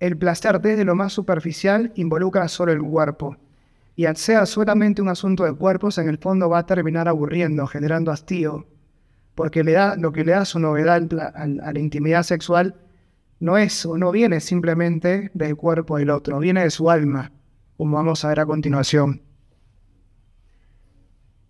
El 0.00 0.18
placer 0.18 0.60
desde 0.60 0.84
lo 0.84 0.96
más 0.96 1.12
superficial 1.12 1.92
involucra 1.94 2.48
solo 2.48 2.72
el 2.72 2.82
cuerpo, 2.82 3.36
y 3.94 4.06
al 4.06 4.16
ser 4.16 4.48
solamente 4.48 5.00
un 5.00 5.08
asunto 5.08 5.44
de 5.44 5.54
cuerpos, 5.54 5.96
en 5.98 6.08
el 6.08 6.18
fondo 6.18 6.50
va 6.50 6.58
a 6.58 6.66
terminar 6.66 7.06
aburriendo, 7.06 7.68
generando 7.68 8.10
hastío, 8.10 8.66
porque 9.36 9.62
le 9.62 9.74
da, 9.74 9.94
lo 9.94 10.10
que 10.10 10.24
le 10.24 10.32
da 10.32 10.44
su 10.44 10.58
novedad 10.58 11.06
a 11.36 11.46
la 11.72 11.78
intimidad 11.78 12.24
sexual 12.24 12.74
no 13.38 13.56
es 13.58 13.86
o 13.86 13.96
no 13.96 14.10
viene 14.10 14.40
simplemente 14.40 15.30
del 15.34 15.54
cuerpo 15.54 15.98
del 15.98 16.10
otro, 16.10 16.40
viene 16.40 16.64
de 16.64 16.70
su 16.70 16.90
alma, 16.90 17.30
como 17.80 17.96
vamos 17.96 18.22
a 18.26 18.28
ver 18.28 18.40
a 18.40 18.44
continuación. 18.44 19.22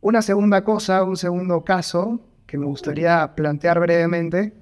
Una 0.01 0.23
segunda 0.23 0.63
cosa, 0.63 1.03
un 1.03 1.17
segundo 1.17 1.65
caso 1.65 2.21
que 2.47 2.57
me 2.57 2.67
gustaría 2.67 3.35
plantear 3.35 3.81
brevemente 3.81 4.55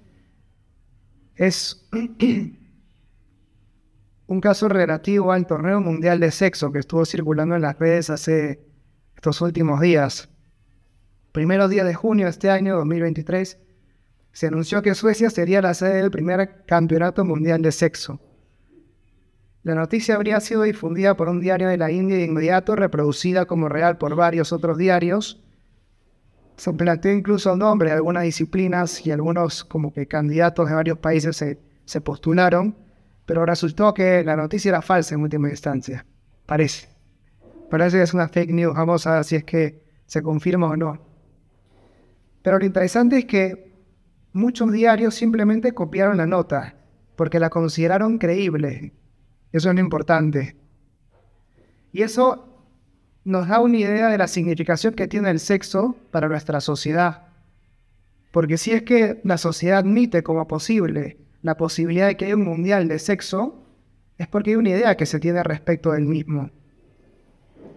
es 1.36 1.86
un 4.28 4.40
caso 4.40 4.70
relativo 4.70 5.30
al 5.30 5.46
torneo 5.46 5.82
mundial 5.82 6.20
de 6.20 6.30
sexo 6.30 6.72
que 6.72 6.78
estuvo 6.78 7.04
circulando 7.04 7.54
en 7.54 7.60
las 7.60 7.78
redes 7.78 8.08
hace 8.08 8.66
estos 9.14 9.42
últimos 9.42 9.82
días 9.82 10.30
primeros 11.32 11.68
días 11.68 11.86
de 11.86 11.92
junio 11.92 12.24
de 12.24 12.30
este 12.30 12.48
año, 12.48 12.76
2023, 12.76 13.58
se 14.32 14.46
anunció 14.46 14.80
que 14.80 14.94
Suecia 14.94 15.28
sería 15.28 15.60
la 15.60 15.74
sede 15.74 15.96
del 15.96 16.10
primer 16.10 16.64
campeonato 16.64 17.26
mundial 17.26 17.60
de 17.60 17.72
sexo. 17.72 18.22
La 19.68 19.74
noticia 19.74 20.14
habría 20.14 20.40
sido 20.40 20.62
difundida 20.62 21.14
por 21.14 21.28
un 21.28 21.40
diario 21.40 21.68
de 21.68 21.76
la 21.76 21.90
India 21.90 22.16
de 22.16 22.24
inmediato, 22.24 22.74
reproducida 22.74 23.44
como 23.44 23.68
real 23.68 23.98
por 23.98 24.16
varios 24.16 24.50
otros 24.50 24.78
diarios. 24.78 25.44
Se 26.56 26.72
planteó 26.72 27.12
incluso 27.12 27.52
el 27.52 27.58
nombre 27.58 27.90
de 27.90 27.96
algunas 27.96 28.22
disciplinas 28.22 29.04
y 29.04 29.10
algunos 29.10 29.64
como 29.64 29.92
que 29.92 30.08
candidatos 30.08 30.70
de 30.70 30.74
varios 30.74 30.96
países 31.00 31.36
se, 31.36 31.60
se 31.84 32.00
postularon, 32.00 32.78
pero 33.26 33.44
resultó 33.44 33.92
que 33.92 34.24
la 34.24 34.36
noticia 34.36 34.70
era 34.70 34.80
falsa 34.80 35.14
en 35.14 35.20
última 35.20 35.50
instancia. 35.50 36.06
Parece. 36.46 36.88
Parece 37.70 37.98
que 37.98 38.04
es 38.04 38.14
una 38.14 38.26
fake 38.26 38.50
news. 38.50 38.74
Vamos 38.74 39.06
a 39.06 39.16
ver 39.16 39.24
si 39.24 39.36
es 39.36 39.44
que 39.44 39.84
se 40.06 40.22
confirma 40.22 40.68
o 40.68 40.76
no. 40.78 40.98
Pero 42.40 42.58
lo 42.58 42.64
interesante 42.64 43.18
es 43.18 43.24
que 43.26 43.70
muchos 44.32 44.72
diarios 44.72 45.14
simplemente 45.14 45.72
copiaron 45.72 46.16
la 46.16 46.24
nota 46.24 46.74
porque 47.16 47.38
la 47.38 47.50
consideraron 47.50 48.16
creíble. 48.16 48.94
Eso 49.52 49.68
es 49.68 49.74
lo 49.74 49.80
importante. 49.80 50.56
Y 51.92 52.02
eso 52.02 52.48
nos 53.24 53.48
da 53.48 53.60
una 53.60 53.78
idea 53.78 54.08
de 54.08 54.18
la 54.18 54.28
significación 54.28 54.94
que 54.94 55.08
tiene 55.08 55.30
el 55.30 55.40
sexo 55.40 55.96
para 56.10 56.28
nuestra 56.28 56.60
sociedad. 56.60 57.28
Porque 58.30 58.58
si 58.58 58.72
es 58.72 58.82
que 58.82 59.20
la 59.24 59.38
sociedad 59.38 59.78
admite 59.78 60.22
como 60.22 60.46
posible 60.46 61.18
la 61.42 61.56
posibilidad 61.56 62.08
de 62.08 62.16
que 62.16 62.26
haya 62.26 62.36
un 62.36 62.44
mundial 62.44 62.88
de 62.88 62.98
sexo, 62.98 63.64
es 64.18 64.26
porque 64.26 64.50
hay 64.50 64.56
una 64.56 64.70
idea 64.70 64.96
que 64.96 65.06
se 65.06 65.20
tiene 65.20 65.42
respecto 65.42 65.92
del 65.92 66.04
mismo. 66.04 66.50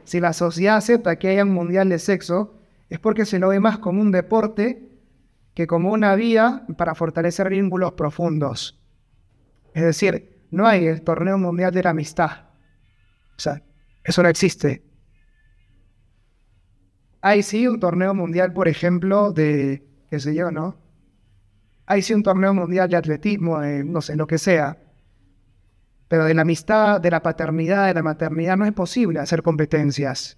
Si 0.04 0.20
la 0.20 0.34
sociedad 0.34 0.78
acepta 0.78 1.18
que 1.18 1.30
haya 1.30 1.44
un 1.44 1.54
mundial 1.54 1.90
de 1.90 2.00
sexo, 2.00 2.56
es 2.90 3.00
porque 3.00 3.26
se 3.26 3.40
lo 3.40 3.50
ve 3.50 3.60
más 3.60 3.78
como 3.78 4.02
un 4.02 4.12
deporte 4.12 4.90
que 5.54 5.68
como 5.68 5.92
una 5.92 6.16
vía 6.16 6.66
para 6.78 6.96
fortalecer 6.96 7.50
vínculos 7.50 7.94
profundos. 7.94 8.82
Es 9.74 9.84
decir, 9.84 10.31
no 10.52 10.68
hay 10.68 10.86
el 10.86 11.02
torneo 11.02 11.38
mundial 11.38 11.74
de 11.74 11.84
la 11.84 11.92
amistad. 11.92 12.50
O 13.38 13.40
sea, 13.40 13.64
eso 14.04 14.22
no 14.22 14.30
existe. 14.30 14.84
Hay 17.22 17.42
sí 17.42 17.68
un 17.68 17.80
torneo 17.80 18.14
mundial, 18.14 18.54
por 18.54 18.68
ejemplo, 18.68 19.32
de, 19.32 19.88
qué 20.10 20.20
sé 20.20 20.36
yo, 20.36 20.52
¿no? 20.52 20.78
Hay 21.86 22.02
sí 22.02 22.14
un 22.14 22.24
torneo 22.24 22.54
mundial 22.54 22.90
de 22.90 22.98
atletismo, 22.98 23.60
de 23.60 23.84
no 23.84 24.02
sé, 24.02 24.16
lo 24.16 24.28
que 24.28 24.38
sea. 24.38 24.78
Pero 26.08 26.26
de 26.26 26.34
la 26.34 26.42
amistad, 26.42 27.00
de 27.00 27.12
la 27.12 27.22
paternidad, 27.22 27.88
de 27.88 27.94
la 27.94 28.04
maternidad 28.04 28.58
no 28.58 28.66
es 28.66 28.74
posible 28.74 29.20
hacer 29.20 29.44
competencias. 29.44 30.38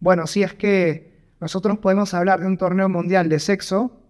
Bueno, 0.00 0.26
si 0.26 0.42
es 0.42 0.54
que 0.54 1.34
nosotros 1.40 1.78
podemos 1.78 2.12
hablar 2.14 2.40
de 2.40 2.46
un 2.46 2.58
torneo 2.58 2.88
mundial 2.88 3.28
de 3.28 3.38
sexo, 3.38 4.02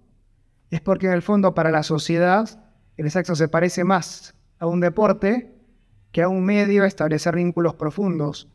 es 0.70 0.80
porque 0.80 1.06
en 1.06 1.12
el 1.12 1.22
fondo 1.22 1.54
para 1.54 1.70
la 1.70 1.82
sociedad 1.82 2.64
el 2.96 3.10
sexo 3.10 3.36
se 3.36 3.48
parece 3.48 3.84
más 3.84 4.37
a 4.58 4.66
un 4.66 4.80
deporte 4.80 5.54
que 6.12 6.22
a 6.22 6.28
un 6.28 6.44
medio 6.44 6.84
a 6.84 6.86
establecer 6.86 7.36
vínculos 7.36 7.74
profundos, 7.74 8.48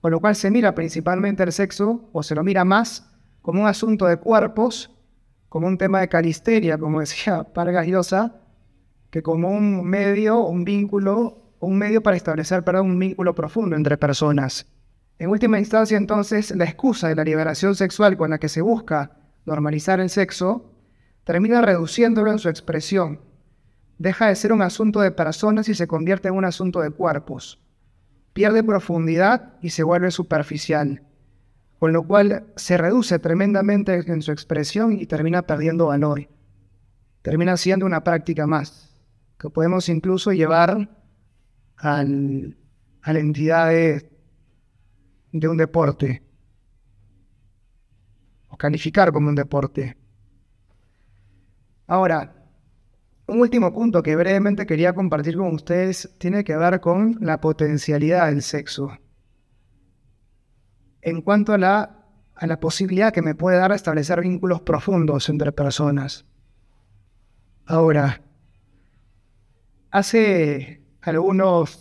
con 0.00 0.10
lo 0.10 0.20
cual 0.20 0.34
se 0.34 0.50
mira 0.50 0.74
principalmente 0.74 1.42
el 1.42 1.52
sexo, 1.52 2.08
o 2.12 2.22
se 2.22 2.34
lo 2.34 2.42
mira 2.42 2.64
más 2.64 3.12
como 3.40 3.62
un 3.62 3.66
asunto 3.66 4.06
de 4.06 4.16
cuerpos, 4.16 4.96
como 5.48 5.66
un 5.66 5.76
tema 5.78 6.00
de 6.00 6.08
calisteria, 6.08 6.78
como 6.78 7.00
decía 7.00 7.46
Vargas 7.54 7.86
Llosa, 7.86 8.40
que 9.10 9.22
como 9.22 9.50
un 9.50 9.84
medio, 9.84 10.40
un 10.40 10.64
vínculo, 10.64 11.56
un 11.60 11.76
medio 11.76 12.02
para 12.02 12.16
establecer 12.16 12.64
perdón, 12.64 12.92
un 12.92 12.98
vínculo 12.98 13.34
profundo 13.34 13.76
entre 13.76 13.98
personas. 13.98 14.66
En 15.18 15.28
última 15.28 15.58
instancia, 15.58 15.96
entonces, 15.96 16.50
la 16.56 16.64
excusa 16.64 17.08
de 17.08 17.14
la 17.14 17.22
liberación 17.22 17.74
sexual 17.74 18.16
con 18.16 18.30
la 18.30 18.38
que 18.38 18.48
se 18.48 18.62
busca 18.62 19.18
normalizar 19.44 20.00
el 20.00 20.08
sexo 20.08 20.72
termina 21.24 21.60
reduciéndolo 21.60 22.32
en 22.32 22.38
su 22.38 22.48
expresión. 22.48 23.20
Deja 24.02 24.26
de 24.26 24.34
ser 24.34 24.52
un 24.52 24.62
asunto 24.62 25.00
de 25.00 25.12
personas 25.12 25.68
y 25.68 25.76
se 25.76 25.86
convierte 25.86 26.26
en 26.26 26.34
un 26.34 26.44
asunto 26.44 26.80
de 26.80 26.90
cuerpos. 26.90 27.60
Pierde 28.32 28.64
profundidad 28.64 29.54
y 29.62 29.70
se 29.70 29.84
vuelve 29.84 30.10
superficial, 30.10 31.04
con 31.78 31.92
lo 31.92 32.02
cual 32.04 32.48
se 32.56 32.76
reduce 32.76 33.20
tremendamente 33.20 33.94
en 33.94 34.20
su 34.20 34.32
expresión 34.32 34.98
y 34.98 35.06
termina 35.06 35.42
perdiendo 35.42 35.86
valor. 35.86 36.28
Termina 37.22 37.56
siendo 37.56 37.86
una 37.86 38.02
práctica 38.02 38.44
más, 38.44 38.92
que 39.38 39.50
podemos 39.50 39.88
incluso 39.88 40.32
llevar 40.32 40.90
al, 41.76 42.56
a 43.02 43.12
la 43.12 43.20
entidad 43.20 43.68
de 43.68 44.10
de 45.30 45.46
un 45.46 45.56
deporte, 45.56 46.24
o 48.48 48.56
calificar 48.56 49.12
como 49.12 49.28
un 49.28 49.36
deporte. 49.36 49.96
Ahora, 51.86 52.41
Un 53.26 53.40
último 53.40 53.72
punto 53.72 54.02
que 54.02 54.16
brevemente 54.16 54.66
quería 54.66 54.94
compartir 54.94 55.36
con 55.36 55.54
ustedes 55.54 56.10
tiene 56.18 56.42
que 56.44 56.56
ver 56.56 56.80
con 56.80 57.18
la 57.20 57.40
potencialidad 57.40 58.26
del 58.26 58.42
sexo. 58.42 58.90
En 61.00 61.22
cuanto 61.22 61.52
a 61.52 61.58
la, 61.58 62.06
a 62.34 62.46
la 62.46 62.58
posibilidad 62.58 63.12
que 63.12 63.22
me 63.22 63.34
puede 63.34 63.58
dar 63.58 63.72
establecer 63.72 64.20
vínculos 64.20 64.62
profundos 64.62 65.28
entre 65.28 65.52
personas. 65.52 66.26
Ahora, 67.64 68.22
hace 69.90 70.82
algunos, 71.00 71.78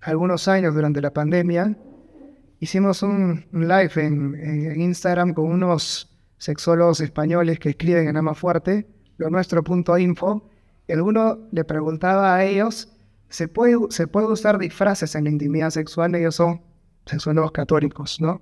algunos 0.00 0.48
años 0.48 0.74
durante 0.74 1.02
la 1.02 1.12
pandemia, 1.12 1.76
hicimos 2.58 3.02
un 3.02 3.46
live 3.52 3.92
en, 3.96 4.34
en 4.34 4.80
Instagram 4.80 5.34
con 5.34 5.44
unos 5.44 6.18
sexólogos 6.38 7.00
españoles 7.00 7.58
que 7.58 7.70
escriben 7.70 8.08
en 8.08 8.16
Ama 8.16 8.34
Fuerte 8.34 8.93
lo 9.18 9.30
nuestro 9.30 9.62
punto 9.62 9.96
info, 9.98 10.48
y 10.86 10.92
alguno 10.92 11.38
le 11.50 11.64
preguntaba 11.64 12.34
a 12.34 12.44
ellos, 12.44 12.92
¿se 13.28 13.48
puede, 13.48 13.76
¿se 13.90 14.06
puede 14.06 14.26
usar 14.26 14.58
disfraces 14.58 15.14
en 15.14 15.24
la 15.24 15.30
intimidad 15.30 15.70
sexual? 15.70 16.14
Ellos 16.14 16.34
son 16.34 16.60
sexólogos 17.06 17.52
católicos, 17.52 18.20
¿no? 18.20 18.40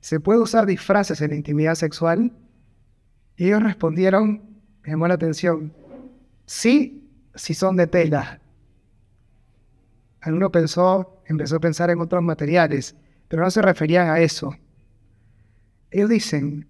¿Se 0.00 0.20
puede 0.20 0.40
usar 0.40 0.66
disfraces 0.66 1.20
en 1.20 1.30
la 1.30 1.36
intimidad 1.36 1.74
sexual? 1.74 2.32
Y 3.36 3.46
ellos 3.46 3.62
respondieron, 3.62 4.42
me 4.82 4.90
llamó 4.90 5.08
la 5.08 5.14
atención, 5.14 5.72
sí, 6.46 7.08
si 7.34 7.54
son 7.54 7.76
de 7.76 7.86
tela. 7.86 8.40
Alguno 10.20 10.50
pensó, 10.50 11.22
empezó 11.26 11.56
a 11.56 11.60
pensar 11.60 11.90
en 11.90 12.00
otros 12.00 12.22
materiales, 12.22 12.94
pero 13.28 13.42
no 13.42 13.50
se 13.50 13.62
referían 13.62 14.08
a 14.08 14.20
eso. 14.20 14.54
Ellos 15.90 16.10
dicen, 16.10 16.66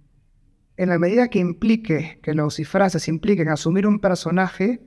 en 0.81 0.89
la 0.89 0.99
medida 0.99 1.29
que 1.29 1.39
implique, 1.39 2.19
que 2.23 2.33
los 2.33 2.57
disfraces 2.57 3.07
impliquen 3.07 3.51
asumir 3.51 3.87
un 3.87 4.01
personaje, 4.01 4.81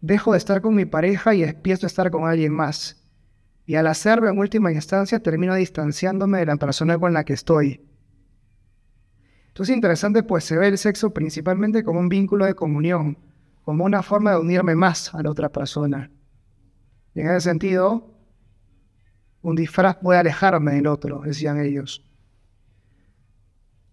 dejo 0.00 0.32
de 0.32 0.38
estar 0.38 0.62
con 0.62 0.74
mi 0.74 0.86
pareja 0.86 1.34
y 1.34 1.42
empiezo 1.42 1.84
a 1.84 1.88
estar 1.88 2.10
con 2.10 2.26
alguien 2.26 2.54
más. 2.54 3.06
Y 3.66 3.74
al 3.74 3.86
hacerlo 3.88 4.30
en 4.30 4.38
última 4.38 4.72
instancia 4.72 5.22
termino 5.22 5.54
distanciándome 5.54 6.38
de 6.38 6.46
la 6.46 6.56
persona 6.56 6.98
con 6.98 7.12
la 7.12 7.24
que 7.24 7.34
estoy. 7.34 7.86
Entonces 9.48 9.74
es 9.74 9.76
interesante 9.76 10.22
pues 10.22 10.44
se 10.44 10.56
ve 10.56 10.68
el 10.68 10.78
sexo 10.78 11.12
principalmente 11.12 11.84
como 11.84 12.00
un 12.00 12.08
vínculo 12.08 12.46
de 12.46 12.54
comunión, 12.54 13.18
como 13.60 13.84
una 13.84 14.02
forma 14.02 14.30
de 14.30 14.38
unirme 14.38 14.76
más 14.76 15.14
a 15.14 15.22
la 15.22 15.30
otra 15.30 15.50
persona. 15.50 16.10
Y 17.14 17.20
en 17.20 17.26
ese 17.26 17.50
sentido, 17.50 18.14
un 19.42 19.56
disfraz 19.56 19.98
puede 19.98 20.20
alejarme 20.20 20.72
del 20.72 20.86
otro, 20.86 21.20
decían 21.20 21.60
ellos. 21.60 22.09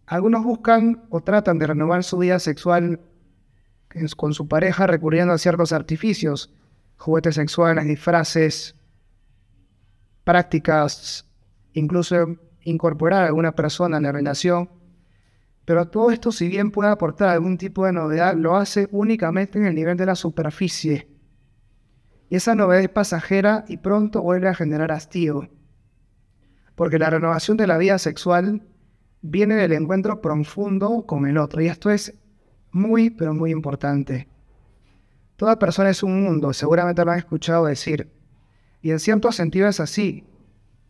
Algunos 0.08 0.46
buscan 0.46 1.06
o 1.10 1.20
tratan 1.22 1.60
de 1.60 1.68
renovar 1.68 2.02
su 2.06 2.18
vida 2.18 2.40
sexual 2.40 3.02
con 4.16 4.34
su 4.34 4.48
pareja 4.48 4.88
recurriendo 4.88 5.34
a 5.34 5.38
ciertos 5.38 5.74
artificios, 5.74 6.54
juguetes 6.96 7.36
sexuales, 7.36 7.86
disfraces, 7.86 8.76
prácticas, 10.24 11.30
incluso 11.74 12.38
incorporar 12.62 13.24
a 13.24 13.28
alguna 13.28 13.54
persona 13.54 13.98
en 13.98 14.04
la 14.04 14.14
relación. 14.14 14.70
Pero 15.66 15.90
todo 15.90 16.12
esto, 16.12 16.32
si 16.32 16.48
bien 16.48 16.72
puede 16.72 16.90
aportar 16.90 17.28
algún 17.28 17.58
tipo 17.58 17.86
de 17.86 17.92
novedad, 17.92 18.34
lo 18.34 18.56
hace 18.56 18.88
únicamente 18.92 19.60
en 19.60 19.66
el 19.66 19.76
nivel 19.76 19.98
de 19.98 20.06
la 20.06 20.16
superficie. 20.16 21.10
Y 22.30 22.38
esa 22.38 22.56
novedad 22.56 22.82
es 22.82 22.90
pasajera 22.90 23.66
y 23.68 23.78
pronto 23.78 24.22
vuelve 24.22 24.48
a 24.48 24.56
generar 24.56 24.94
hastío. 24.94 25.50
Porque 26.76 26.98
la 26.98 27.10
renovación 27.10 27.58
de 27.58 27.68
la 27.68 27.78
vida 27.78 27.98
sexual 27.98 28.64
viene 29.22 29.56
del 29.56 29.74
encuentro 29.74 30.22
profundo 30.22 31.06
con 31.06 31.28
el 31.28 31.38
otro. 31.38 31.62
Y 31.62 31.68
esto 31.68 31.90
es 31.90 32.14
muy, 32.72 33.10
pero 33.10 33.34
muy 33.34 33.52
importante. 33.52 34.28
Toda 35.36 35.60
persona 35.60 35.90
es 35.90 36.04
un 36.04 36.24
mundo, 36.24 36.52
seguramente 36.54 37.06
lo 37.06 37.12
han 37.12 37.20
escuchado 37.20 37.66
decir. 37.66 38.12
Y 38.82 38.92
en 38.92 39.00
cierto 39.00 39.32
sentido 39.32 39.68
es 39.68 39.80
así. 39.80 40.26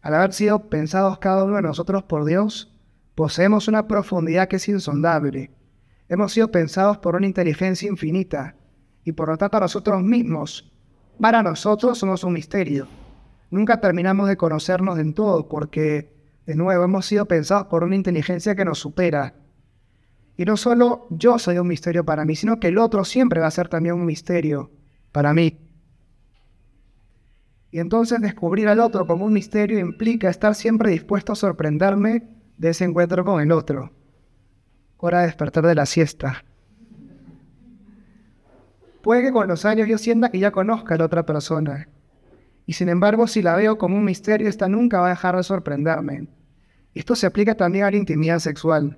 Al 0.01 0.13
haber 0.13 0.33
sido 0.33 0.69
pensados 0.69 1.19
cada 1.19 1.43
uno 1.43 1.57
de 1.57 1.61
nosotros 1.63 2.03
por 2.03 2.25
Dios, 2.25 2.73
poseemos 3.15 3.67
una 3.67 3.87
profundidad 3.87 4.47
que 4.47 4.57
es 4.57 4.69
insondable. 4.69 5.51
Hemos 6.07 6.31
sido 6.31 6.49
pensados 6.49 6.97
por 6.99 7.15
una 7.15 7.25
inteligencia 7.25 7.89
infinita 7.89 8.55
y 9.03 9.11
por 9.11 9.29
lo 9.29 9.37
tanto 9.37 9.59
nosotros 9.59 10.01
mismos, 10.03 10.71
para 11.19 11.43
nosotros 11.43 11.97
somos 11.97 12.23
un 12.23 12.33
misterio. 12.33 12.87
Nunca 13.49 13.81
terminamos 13.81 14.29
de 14.29 14.37
conocernos 14.37 14.99
en 14.99 15.13
todo 15.13 15.47
porque 15.47 16.16
de 16.47 16.55
nuevo, 16.55 16.85
hemos 16.85 17.05
sido 17.05 17.25
pensados 17.25 17.67
por 17.67 17.83
una 17.83 17.97
inteligencia 17.97 18.55
que 18.55 18.63
nos 18.63 18.79
supera. 18.79 19.35
Y 20.37 20.45
no 20.45 20.55
solo 20.55 21.05
yo 21.09 21.37
soy 21.39 21.57
un 21.57 21.67
misterio 21.67 22.05
para 22.05 22.23
mí, 22.23 22.37
sino 22.37 22.57
que 22.57 22.69
el 22.69 22.77
otro 22.77 23.03
siempre 23.03 23.41
va 23.41 23.47
a 23.47 23.51
ser 23.51 23.67
también 23.67 23.95
un 23.95 24.05
misterio 24.05 24.71
para 25.11 25.33
mí. 25.33 25.59
Y 27.69 27.79
entonces 27.79 28.21
descubrir 28.21 28.69
al 28.69 28.79
otro 28.79 29.05
como 29.05 29.25
un 29.25 29.33
misterio 29.33 29.77
implica 29.77 30.29
estar 30.29 30.55
siempre 30.55 30.89
dispuesto 30.89 31.33
a 31.33 31.35
sorprenderme 31.35 32.23
de 32.57 32.69
ese 32.69 32.85
encuentro 32.85 33.25
con 33.25 33.41
el 33.41 33.51
otro. 33.51 33.91
Hora 34.95 35.19
de 35.19 35.25
despertar 35.25 35.67
de 35.67 35.75
la 35.75 35.85
siesta. 35.85 36.45
Puede 39.03 39.21
que 39.21 39.33
con 39.33 39.49
los 39.49 39.65
años 39.65 39.89
yo 39.89 39.97
sienta 39.97 40.31
que 40.31 40.39
ya 40.39 40.51
conozca 40.51 40.95
a 40.95 40.97
la 40.97 41.05
otra 41.05 41.25
persona. 41.25 41.89
Y 42.65 42.73
sin 42.73 42.87
embargo, 42.87 43.27
si 43.27 43.41
la 43.41 43.57
veo 43.57 43.77
como 43.77 43.97
un 43.97 44.05
misterio, 44.05 44.47
esta 44.47 44.69
nunca 44.69 45.01
va 45.01 45.07
a 45.07 45.09
dejar 45.09 45.35
de 45.35 45.43
sorprenderme. 45.43 46.36
Esto 46.97 47.15
se 47.15 47.27
aplica 47.27 47.53
también 47.53 47.85
a 47.85 47.91
la 47.91 47.97
intimidad 47.97 48.39
sexual. 48.39 48.97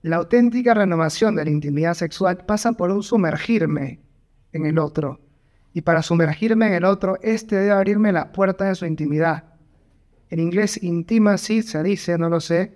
La 0.00 0.16
auténtica 0.16 0.72
renovación 0.72 1.36
de 1.36 1.44
la 1.44 1.50
intimidad 1.50 1.92
sexual 1.92 2.46
pasa 2.46 2.72
por 2.72 2.90
un 2.90 3.02
sumergirme 3.02 4.00
en 4.52 4.64
el 4.64 4.78
otro. 4.78 5.20
Y 5.74 5.82
para 5.82 6.00
sumergirme 6.02 6.68
en 6.68 6.72
el 6.72 6.84
otro, 6.86 7.18
este 7.20 7.56
debe 7.56 7.72
abrirme 7.72 8.10
la 8.10 8.32
puerta 8.32 8.64
de 8.64 8.74
su 8.74 8.86
intimidad. 8.86 9.52
En 10.30 10.40
inglés, 10.40 10.82
intimacy 10.82 11.60
se 11.60 11.82
dice, 11.82 12.16
no 12.16 12.30
lo 12.30 12.40
sé, 12.40 12.74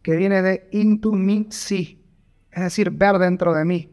que 0.00 0.16
viene 0.16 0.40
de 0.40 0.68
into 0.72 1.12
me 1.12 1.48
see, 1.50 2.02
es 2.50 2.62
decir, 2.62 2.90
ver 2.90 3.18
dentro 3.18 3.52
de 3.52 3.66
mí. 3.66 3.90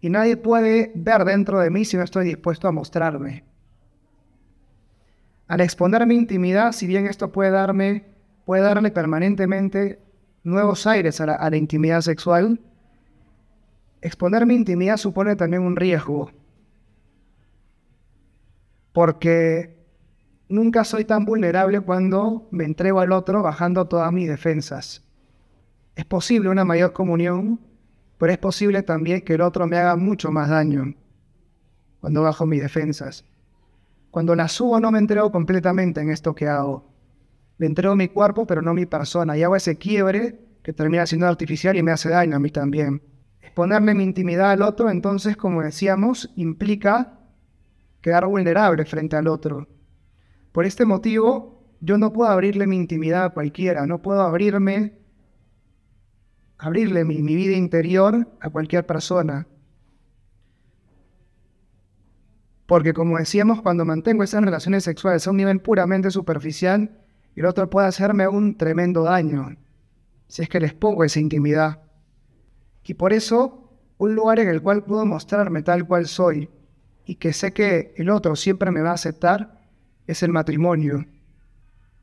Y 0.00 0.10
nadie 0.10 0.36
puede 0.36 0.90
ver 0.96 1.24
dentro 1.24 1.60
de 1.60 1.70
mí 1.70 1.84
si 1.84 1.96
no 1.96 2.02
estoy 2.02 2.24
dispuesto 2.24 2.66
a 2.66 2.72
mostrarme. 2.72 3.51
Al 5.52 5.60
exponer 5.60 6.06
mi 6.06 6.14
intimidad, 6.14 6.72
si 6.72 6.86
bien 6.86 7.06
esto 7.06 7.30
puede 7.30 7.50
darme, 7.50 8.06
puede 8.46 8.62
darle 8.62 8.90
permanentemente 8.90 9.98
nuevos 10.44 10.86
aires 10.86 11.20
a 11.20 11.26
la, 11.26 11.56
intimidad 11.58 12.00
sexual, 12.00 12.58
exponer 14.00 14.46
mi 14.46 14.54
intimidad 14.54 14.96
supone 14.96 15.36
también 15.36 15.62
un 15.62 15.76
riesgo. 15.76 16.30
Porque 18.94 19.76
nunca 20.48 20.84
soy 20.84 21.04
tan 21.04 21.26
vulnerable 21.26 21.82
cuando 21.82 22.48
me 22.50 22.64
entrego 22.64 23.00
al 23.00 23.12
otro 23.12 23.42
bajando 23.42 23.86
todas 23.86 24.10
mis 24.10 24.30
defensas. 24.30 25.04
Es 25.96 26.06
posible 26.06 26.48
una 26.48 26.64
mayor 26.64 26.94
comunión, 26.94 27.60
pero 28.16 28.32
es 28.32 28.38
posible 28.38 28.82
también 28.82 29.20
que 29.20 29.34
el 29.34 29.42
otro 29.42 29.66
me 29.66 29.76
haga 29.76 29.96
mucho 29.96 30.32
más 30.32 30.48
daño 30.48 30.94
cuando 32.00 32.22
bajo 32.22 32.46
mis 32.46 32.62
defensas. 32.62 33.26
Cuando 34.12 34.34
la 34.34 34.46
subo 34.46 34.78
no 34.78 34.90
me 34.92 34.98
entrego 34.98 35.32
completamente 35.32 36.02
en 36.02 36.10
esto 36.10 36.34
que 36.34 36.46
hago. 36.46 36.84
Le 37.56 37.64
entrego 37.66 37.96
mi 37.96 38.08
cuerpo, 38.08 38.46
pero 38.46 38.60
no 38.60 38.74
mi 38.74 38.84
persona. 38.84 39.38
Y 39.38 39.42
hago 39.42 39.56
ese 39.56 39.78
quiebre 39.78 40.38
que 40.62 40.74
termina 40.74 41.06
siendo 41.06 41.26
artificial 41.26 41.78
y 41.78 41.82
me 41.82 41.92
hace 41.92 42.10
daño 42.10 42.36
a 42.36 42.38
mí 42.38 42.50
también. 42.50 43.02
Exponerle 43.40 43.94
mi 43.94 44.04
intimidad 44.04 44.50
al 44.50 44.60
otro, 44.60 44.90
entonces, 44.90 45.34
como 45.34 45.62
decíamos, 45.62 46.30
implica 46.36 47.20
quedar 48.02 48.26
vulnerable 48.26 48.84
frente 48.84 49.16
al 49.16 49.28
otro. 49.28 49.66
Por 50.52 50.66
este 50.66 50.84
motivo, 50.84 51.64
yo 51.80 51.96
no 51.96 52.12
puedo 52.12 52.30
abrirle 52.30 52.66
mi 52.66 52.76
intimidad 52.76 53.24
a 53.24 53.30
cualquiera, 53.30 53.86
no 53.86 54.02
puedo 54.02 54.20
abrirme, 54.20 54.92
abrirle 56.58 57.06
mi, 57.06 57.22
mi 57.22 57.34
vida 57.34 57.56
interior 57.56 58.28
a 58.40 58.50
cualquier 58.50 58.84
persona. 58.84 59.46
Porque 62.72 62.94
como 62.94 63.18
decíamos, 63.18 63.60
cuando 63.60 63.84
mantengo 63.84 64.22
esas 64.22 64.42
relaciones 64.42 64.84
sexuales 64.84 65.26
a 65.26 65.30
un 65.30 65.36
nivel 65.36 65.60
puramente 65.60 66.10
superficial, 66.10 67.02
el 67.36 67.44
otro 67.44 67.68
puede 67.68 67.86
hacerme 67.86 68.26
un 68.26 68.56
tremendo 68.56 69.02
daño, 69.02 69.58
si 70.26 70.40
es 70.40 70.48
que 70.48 70.58
les 70.58 70.72
pongo 70.72 71.04
esa 71.04 71.20
intimidad. 71.20 71.82
Y 72.82 72.94
por 72.94 73.12
eso, 73.12 73.76
un 73.98 74.14
lugar 74.14 74.40
en 74.40 74.48
el 74.48 74.62
cual 74.62 74.84
puedo 74.84 75.04
mostrarme 75.04 75.62
tal 75.62 75.86
cual 75.86 76.06
soy 76.06 76.48
y 77.04 77.16
que 77.16 77.34
sé 77.34 77.52
que 77.52 77.92
el 77.98 78.08
otro 78.08 78.36
siempre 78.36 78.70
me 78.70 78.80
va 78.80 78.92
a 78.92 78.94
aceptar, 78.94 79.60
es 80.06 80.22
el 80.22 80.32
matrimonio. 80.32 81.04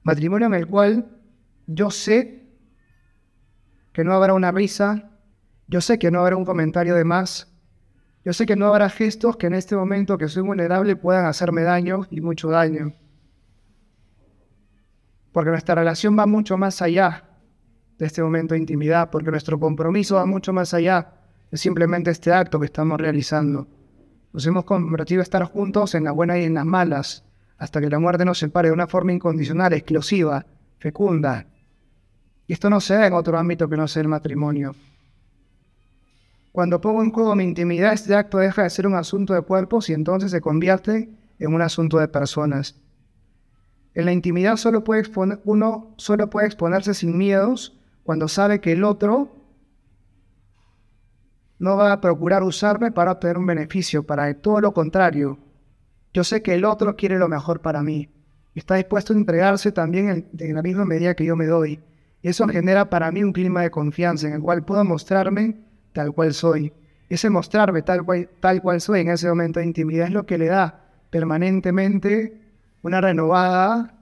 Matrimonio 0.04 0.46
en 0.46 0.54
el 0.54 0.68
cual 0.68 1.18
yo 1.66 1.90
sé 1.90 2.48
que 3.92 4.04
no 4.04 4.14
habrá 4.14 4.36
una 4.36 4.52
risa, 4.52 5.18
yo 5.68 5.82
sé 5.82 5.98
que 5.98 6.12
no 6.12 6.20
habrá 6.20 6.36
un 6.36 6.46
comentario 6.46 6.94
de 6.94 7.06
más, 7.06 7.49
yo 8.26 8.34
sé 8.34 8.46
que 8.46 8.56
no 8.56 8.68
habrá 8.68 8.90
gestos 8.90 9.38
que 9.38 9.48
en 9.48 9.54
este 9.54 9.76
momento 9.76 10.18
que 10.18 10.28
soy 10.28 10.44
vulnerable 10.44 10.96
puedan 10.96 11.26
hacerme 11.26 11.62
daño 11.64 12.06
y 12.10 12.22
mucho 12.22 12.50
daño. 12.50 12.94
Porque 15.32 15.52
nuestra 15.52 15.76
relación 15.76 16.18
va 16.18 16.26
mucho 16.26 16.58
más 16.58 16.82
allá 16.82 17.30
de 17.98 18.06
este 18.06 18.22
momento 18.22 18.54
de 18.54 18.60
intimidad, 18.60 19.10
porque 19.10 19.32
nuestro 19.32 19.60
compromiso 19.60 20.16
va 20.16 20.26
mucho 20.26 20.52
más 20.52 20.74
allá 20.74 21.14
de 21.52 21.58
simplemente 21.58 22.12
este 22.12 22.34
acto 22.34 22.60
que 22.60 22.66
estamos 22.66 23.00
realizando. 23.00 23.68
Nos 24.34 24.46
hemos 24.46 24.66
convertido 24.66 25.22
a 25.22 25.24
estar 25.24 25.44
juntos 25.44 25.96
en 25.96 26.04
las 26.04 26.14
buenas 26.14 26.38
y 26.38 26.44
en 26.44 26.54
las 26.54 26.66
malas, 26.66 27.26
hasta 27.58 27.82
que 27.82 27.90
la 27.90 28.00
muerte 28.00 28.26
nos 28.26 28.38
separe 28.38 28.70
de 28.70 28.74
una 28.74 28.88
forma 28.88 29.14
incondicional, 29.14 29.74
exclusiva, 29.74 30.46
fecunda. 30.78 31.46
Y 32.48 32.54
esto 32.54 32.70
no 32.70 32.80
se 32.80 32.96
da 32.96 33.08
en 33.08 33.14
otro 33.14 33.38
ámbito 33.38 33.70
que 33.70 33.78
no 33.78 33.88
sea 33.88 34.02
el 34.02 34.08
matrimonio. 34.08 34.76
Cuando 36.52 36.82
pongo 36.82 37.04
en 37.04 37.12
juego 37.12 37.36
mi 37.36 37.44
intimidad, 37.44 37.94
este 37.94 38.16
acto 38.16 38.40
deja 38.40 38.64
de 38.64 38.70
ser 38.70 38.88
un 38.88 38.96
asunto 38.96 39.34
de 39.34 39.42
cuerpos 39.42 39.90
y 39.90 39.94
entonces 39.94 40.32
se 40.32 40.42
convierte 40.42 41.10
en 41.38 41.54
un 41.54 41.62
asunto 41.62 42.00
de 42.00 42.08
personas. 42.08 42.82
En 43.94 44.06
la 44.06 44.12
intimidad 44.12 44.58
solo 44.58 44.84
puede 44.84 45.04
uno 45.46 45.94
solo 45.98 46.30
puede 46.30 46.48
exponerse 46.48 46.94
sin 46.94 47.18
miedos 47.18 47.80
cuando 48.04 48.28
sabe 48.28 48.62
que 48.62 48.72
el 48.72 48.84
otro 48.84 49.36
no 51.60 51.76
va 51.76 51.92
a 51.92 52.02
procurar 52.02 52.42
usarme 52.44 52.92
para 52.92 53.12
obtener 53.12 53.38
un 53.38 53.46
beneficio, 53.46 54.04
para 54.04 54.34
todo 54.34 54.62
lo 54.62 54.74
contrario. 54.74 55.38
Yo 56.14 56.24
sé 56.24 56.42
que 56.42 56.56
el 56.56 56.66
otro 56.66 56.96
quiere 56.96 57.20
lo 57.20 57.28
mejor 57.28 57.62
para 57.62 57.84
mí. 57.84 58.10
Está 58.56 58.76
dispuesto 58.76 59.14
a 59.14 59.18
entregarse 59.18 59.72
también 59.72 60.28
en, 60.38 60.56
la 60.56 60.62
misma 60.62 60.86
medida 60.86 61.16
que 61.16 61.26
yo 61.26 61.36
me 61.36 61.46
doy. 61.46 61.82
Y 62.22 62.30
eso 62.30 62.48
genera 62.48 62.90
para 62.90 63.12
mí 63.12 63.24
un 63.24 63.34
clima 63.34 63.62
de 63.62 63.72
confianza 63.72 64.28
en 64.28 64.34
el 64.34 64.42
cual 64.42 64.64
puedo 64.64 64.84
mostrarme 64.84 65.69
tal 65.94 66.14
cual 66.14 66.34
soy. 66.34 66.74
Ese 67.10 67.30
mostrarme 67.30 67.82
tal 67.82 68.04
cual, 68.04 68.30
tal 68.40 68.62
cual 68.62 68.82
soy 68.82 69.02
en 69.02 69.10
ese 69.10 69.28
momento 69.28 69.60
de 69.60 69.66
intimidad 69.66 70.08
es 70.08 70.14
lo 70.14 70.26
que 70.26 70.38
le 70.38 70.46
da 70.46 70.86
permanentemente 71.10 72.40
una 72.82 73.02
renovada, 73.02 73.96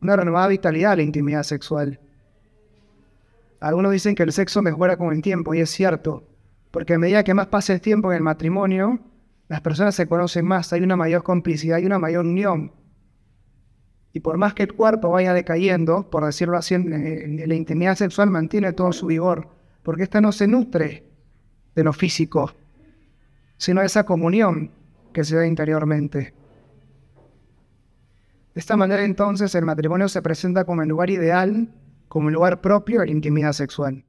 una 0.00 0.16
renovada 0.16 0.48
vitalidad 0.48 0.92
a 0.92 0.96
la 0.96 1.02
intimidad 1.02 1.42
sexual. 1.42 2.00
Algunos 3.60 3.92
dicen 3.92 4.14
que 4.14 4.22
el 4.22 4.32
sexo 4.32 4.62
mejora 4.62 4.96
con 4.96 5.14
el 5.14 5.22
tiempo 5.22 5.54
y 5.54 5.60
es 5.60 5.70
cierto, 5.70 6.24
porque 6.70 6.94
a 6.94 6.98
medida 6.98 7.24
que 7.24 7.34
más 7.34 7.46
pasa 7.46 7.72
el 7.72 7.80
tiempo 7.80 8.10
en 8.10 8.16
el 8.16 8.22
matrimonio, 8.22 8.98
las 9.48 9.60
personas 9.60 9.94
se 9.94 10.06
conocen 10.06 10.46
más, 10.46 10.72
hay 10.72 10.82
una 10.82 10.96
mayor 10.96 11.22
complicidad 11.22 11.78
y 11.78 11.86
una 11.86 11.98
mayor 11.98 12.24
unión. 12.24 12.72
Y 14.12 14.20
por 14.20 14.38
más 14.38 14.54
que 14.54 14.64
el 14.64 14.72
cuerpo 14.74 15.10
vaya 15.10 15.32
decayendo, 15.34 16.08
por 16.08 16.24
decirlo 16.24 16.56
así, 16.56 16.76
la 16.78 17.54
intimidad 17.54 17.96
sexual 17.96 18.30
mantiene 18.30 18.72
todo 18.72 18.92
su 18.92 19.06
vigor, 19.06 19.48
porque 19.82 20.04
esta 20.04 20.20
no 20.20 20.32
se 20.32 20.46
nutre 20.46 21.13
de 21.74 21.84
lo 21.84 21.92
físico, 21.92 22.52
sino 23.56 23.82
esa 23.82 24.04
comunión 24.04 24.70
que 25.12 25.24
se 25.24 25.36
da 25.36 25.46
interiormente. 25.46 26.34
De 28.54 28.60
esta 28.60 28.76
manera 28.76 29.04
entonces 29.04 29.54
el 29.54 29.64
matrimonio 29.64 30.08
se 30.08 30.22
presenta 30.22 30.64
como 30.64 30.82
el 30.82 30.88
lugar 30.88 31.10
ideal, 31.10 31.68
como 32.08 32.28
el 32.28 32.34
lugar 32.34 32.60
propio 32.60 33.00
de 33.00 33.06
la 33.06 33.12
intimidad 33.12 33.52
sexual. 33.52 34.04